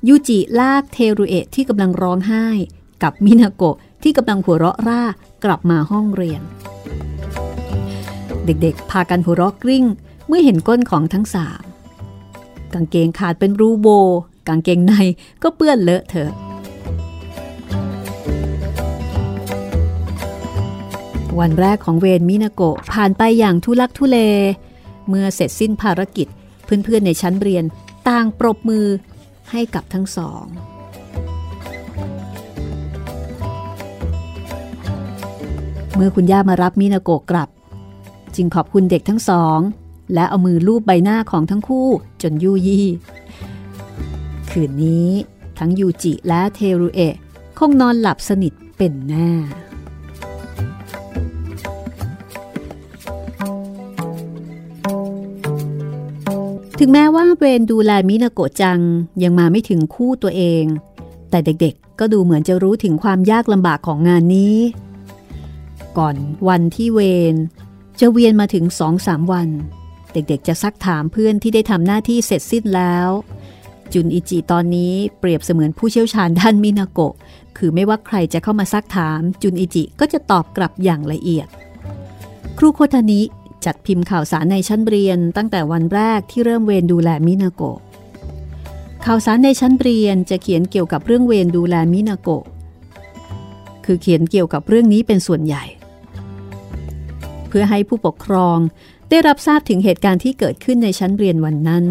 [0.08, 2.46] ยูจิลากเทรุเอะที่กำลังร้องไห้
[3.02, 5.02] กับมินาโกะที่กำลังหัวเราะร่า
[5.44, 6.42] กลับมาห้องเรียน
[8.44, 9.84] เด็กๆ พากันหัวเราะกริ้ง
[10.26, 11.62] เมื่อเห็นก้นของทั้งสาม
[12.74, 13.88] กางเกงขาดเป็นรูโบ
[14.48, 14.92] กางเกงใน
[15.42, 16.32] ก็เปื้อนเลอะเถอะ
[21.40, 24.18] วันแรกของเวนมินาโกะผ่านไปอย่างทุลักทุเล
[25.08, 26.28] เมื่อเสร็จสิ้นภารกิจ
[26.64, 27.64] เพื่อนๆในชั้นเรียน
[28.08, 28.86] ต่างปรบมือ
[29.50, 30.44] ให้กับทั้งสอง
[35.94, 37.48] เมื่อคุณย่ามารับมินาโกกลับ
[38.36, 39.58] จึงขอบคุณเด็กทั้งสอง
[40.14, 41.88] และเอามือลูบใบหน้าของทั้งคู่
[42.22, 42.86] จนยุยี่
[44.50, 45.08] คืนนี้
[45.58, 47.14] ทั้งยูจิและเทรุเอะ
[47.58, 49.30] คงนอนหลับสนิทเป็นแน่
[56.80, 58.80] ถึงแม้ว่าเวนดูแลมินาโกะจัง
[59.22, 60.64] ยังมาไม่ถึงคู่ตัวเอง
[61.30, 64.56] แต่เด็กๆก็ดูเหมือนจะรู้ถึงความยากลำบากของงานนี้
[65.98, 66.16] ก่อน
[66.48, 67.00] วันที่เว
[67.32, 67.34] น
[68.00, 69.48] จะเวียนมาถึงสองสามวัน
[70.12, 73.08] เด็กๆจะซักถามเพื่อนที่ได้ทำหน้าที่เสร็จสิ้นแล้ว
[73.92, 77.14] จุนอิจิตอนนี้เปรียบเสมือนผู้เชี่ยวชาญด้านมินาโกะ
[77.56, 81.48] คือไม่ว่าใครจะเข้ามาซักถาม จุนอิจิก็จะตอบกลับอย่างละเอียด
[82.58, 83.20] ครูโคทานิ
[83.64, 87.78] จัดพิมพ์ข่าวสารในชั้นเรียนตั้งแต่วันแรกที่เริ่มเวรดูแลมินาโกะ
[89.04, 92.44] ข่าวสารในชั้นเรียนจะเขียนเกี่ยวกับเรื่องเวรดูแลมินาโกะ
[93.84, 95.64] คือเขียนเกี่ยวกับเรื่องนี้เป็นส่วนใหญ่
[97.48, 98.58] เพื่อให้ผู้ปกครอง
[99.10, 101.84] ได้รับทราบถึงเหตุการณ์ที่เกิดขึ้นในชั้นเรียนวันนั้น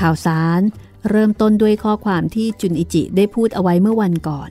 [0.00, 0.60] ข่าวสาร
[1.10, 4.50] เริ่มต้นด้วยข้อความที่จุนอิจิได้พูดเอาไว้เมื่อวันก่อน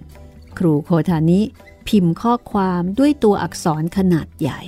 [0.58, 1.42] ครูโคทานิ
[1.88, 4.60] พิมพ์ข้อความด้วยตัวอักษรขนาดใหญ่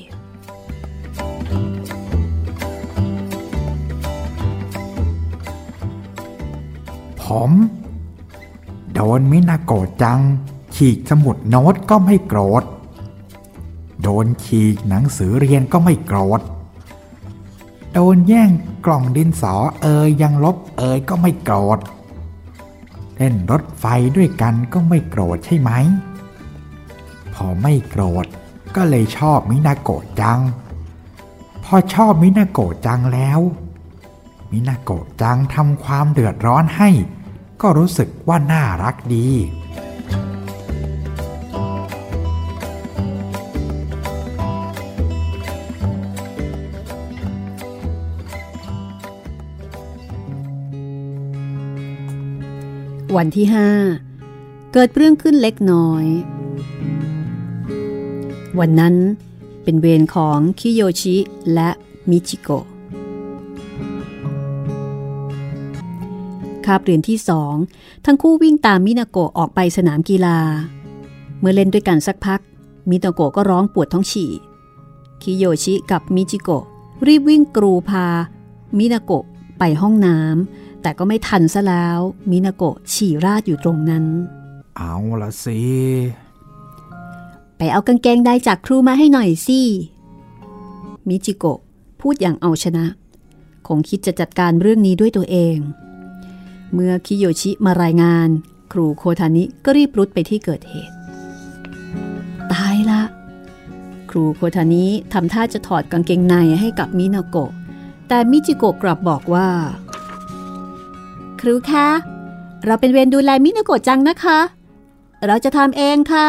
[7.30, 7.51] ผม
[8.93, 10.19] โดนมินาโกะจัง
[10.75, 12.63] ฉีกสมุดโน้ตก็ไม่โกรธ
[14.03, 16.41] โดนฉีกหนังสือเรียนก็ไม่โกรธ
[17.93, 18.49] โดนแย่ง
[18.86, 21.80] กล่องดินสอเอยยังลบเอยก็ไม่โกรธ
[23.17, 25.71] เล่นรถไฟด้วยกันก็ไม่โกรธใช่ไหม
[27.34, 28.25] พอไม่โกรธ
[28.75, 30.39] ก็เลยชอบมินาโกะจัง
[31.63, 33.39] พอชอบมินาโกะจังแล้ว
[34.51, 36.89] มินาโกะจังทำความเดือดร้อนให้
[37.62, 39.30] ก็รู้สึกว่าน่ารักดี
[53.18, 53.70] วันที่ห้า
[54.74, 56.05] เกิดเรื่องขึ้นเล็กน้อย
[58.60, 58.95] วันนั้น
[59.64, 61.16] เป็นเวรของคิโยชิ
[61.53, 61.70] และ
[62.10, 62.66] มิจิโกะ
[66.70, 67.55] คาบเรียนที่สอง
[68.05, 70.38] ทั้งคู่วิ่งตามมินาโกะออกไปสนามกีฬา
[71.39, 72.41] เมื่อเล่นด้วยกันสักพัก
[72.89, 74.32] มินาโกะก็ร้องปวดท้องฉี่
[75.22, 76.65] คิโยชิกับมิจิโกะ
[77.07, 78.07] รีบวิ่งกรูพา
[78.78, 79.24] มินาโกะ
[79.59, 81.99] ไปห้องน้ำแต่ก็ไม่ทันซะแล้ว
[82.32, 84.05] มินาโกะฉี่ราดอยู่ตรงนั้น
[84.78, 85.59] เอาละสิ
[87.57, 89.59] ไปเอากางเกงได้จากครูมาให้หน่อยสิ
[91.07, 91.59] มิจิโกะ
[92.01, 92.86] พูดอย่างเอาชนะ
[93.67, 95.57] คงคิดจะจัดการเรื่องนี้ด้วยตัวเอง
[96.74, 98.30] เมื่อคิโยชิมารายงาน
[98.72, 100.95] ครูโคทานิก็รีบรุดไปที่เกิดเหตุ
[102.53, 103.01] ตายละ
[104.09, 107.51] ครูโคทานิทำท่าจะถอดกางเกงในให้กับมินาโกะ
[108.07, 109.49] แต่มิจิโกะกลับบอกว่า
[111.39, 111.88] ครูคะ
[112.65, 114.39] เราเป็นเวรดูแลมินาโกะจังนะคะ
[115.26, 116.28] เราจะทำเองค่ะ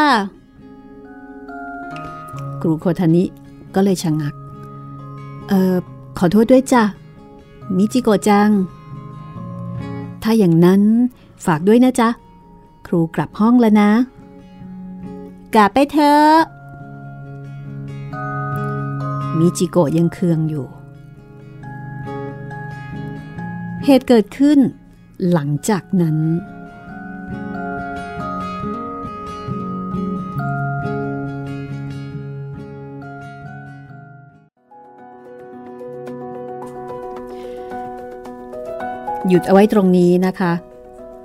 [2.61, 3.23] ครูโคทานิ
[3.75, 4.33] ก็เลยชะงัก
[5.49, 5.75] เออ
[6.17, 6.83] ขอโทษด้วยจ้ะ
[7.77, 8.49] มิจิโกะจัง
[10.23, 10.81] ถ้าอย่างนั้น
[11.45, 12.09] ฝากด้วยนะจ๊ะ
[12.87, 13.91] ครูกลับห้องแล้วนะ
[15.53, 16.33] กลับไปเถอะ
[19.37, 20.67] มิจิโกะยังเคืองอยู่
[23.85, 24.59] เหตุเกิดขึ้น
[25.31, 26.17] หลังจากนั้น
[39.31, 40.51] หยุดเอาไว้ตรงนี้นะคะ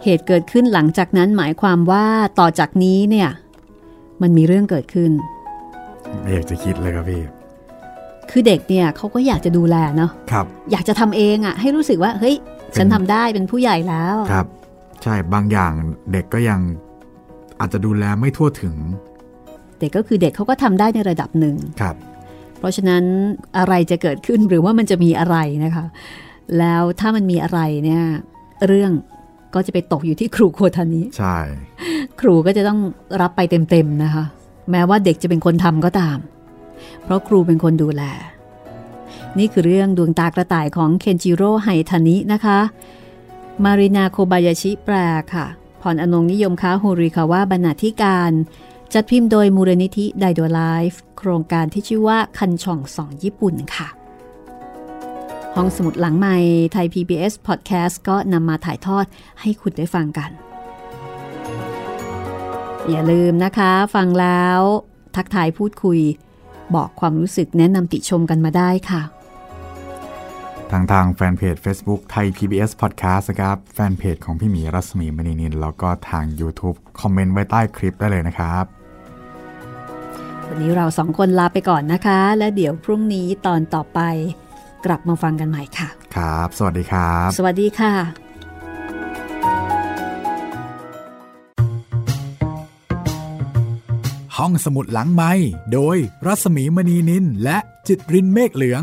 [0.04, 2.04] เหตุเกิดขึ้นหลังจากนั้นหมายความว่า
[2.40, 3.28] ต่อจากนี้เนี่ย
[4.22, 5.12] มันมีเรื่องเกิดขึ้น
[6.20, 7.22] ไม่อยากจะคิดเลยครับพี่
[8.30, 12.36] คือเด็กเนี่ยเขาก็อยากจะดูแลเนาะครับ อยากจะทำเองอะ่ะ ให้รู้สึกว่า เฮ้ย
[12.76, 14.46] ฉันทำได้เป็นผู้ใหญ่แล้วครับ
[15.02, 15.72] ใช่บางอย่าง
[16.12, 16.60] เด็กก็ยัง
[17.60, 18.74] อาจจะดูแลไม่ทั่วถึง
[19.80, 21.96] เด็กก็คือเด็กเขาก็ทำได้ในระดับหนึ่งครับ
[22.58, 23.04] เพราะฉะนั้น
[23.58, 25.84] อะไรจะเกิดขึ้นหรือว่ามันจะมีอะไรนะคะ
[26.58, 28.04] แล้วถ้ามันมีอะไรเนี่ย
[28.66, 28.92] เรื่อง
[29.54, 31.38] ก็จะไปตกอยู่ที่ครูโคทานิใช่
[32.20, 32.80] ครูก็จะต้อง
[33.20, 34.24] รับไปเต็มๆนะคะ
[34.70, 36.18] แม้ว่าเด็กจะเป็นคนทำก็ตาม
[37.04, 38.02] เพราะครูเป็นคนดูแล
[39.38, 42.58] นี่คือเรื่องดวงตากระต่ายของเคนจิโร่ไฮทานินะคะ
[43.64, 44.94] มารินาโคบายาชิแปล
[45.34, 45.46] ค่ะ
[45.80, 48.32] พรอนงนิยมค้าโฮริคาว่าบรรณาธิการ
[48.94, 53.88] จัดพิมพ์โดยมูลนิธิไดโดไลฟ์โครงการที่ชื่อว่าคันช่องสองญี่ปุ่นค่ะ
[55.60, 56.36] ห้องสมุดหลังใหม่
[56.72, 59.06] ไทย PBS Podcast ก็นำมาถ่ายทอด
[59.40, 60.30] ให้คุณได้ฟังกัน
[62.88, 64.60] อย่าลืมนะคะ ฟังแล้ว
[65.16, 66.00] ทักทายพูดคุย
[66.74, 69.02] บอกความรู้สึกแนะนำติชมกันมาได้ค่ะ
[70.70, 78.64] ทางทางแฟนเพจ Facebook ไทย PBS Podcast นะครับ แฟนเพจของพี่หมีรัศมีมณีนิน แล้วก็ทาง YouTube คอมเมนต์ไว้ใต้คลิปได้เลยนะครับ
[80.48, 84.00] วันนี้เราสองคนลาไปก่อนนะคะ และเดี๋ยวพรุ่งนี้ตอนต่อไป
[84.86, 87.92] กลับมาฟังกันใหม่ค่ะ ครับ สวัสดีครับ สวัสดีค่ะ
[94.36, 95.32] ห้องสมุดหลังไม้
[95.72, 97.58] โดยรัสมีมณีนินและ
[97.88, 98.82] จิตรินเมฆเหลือง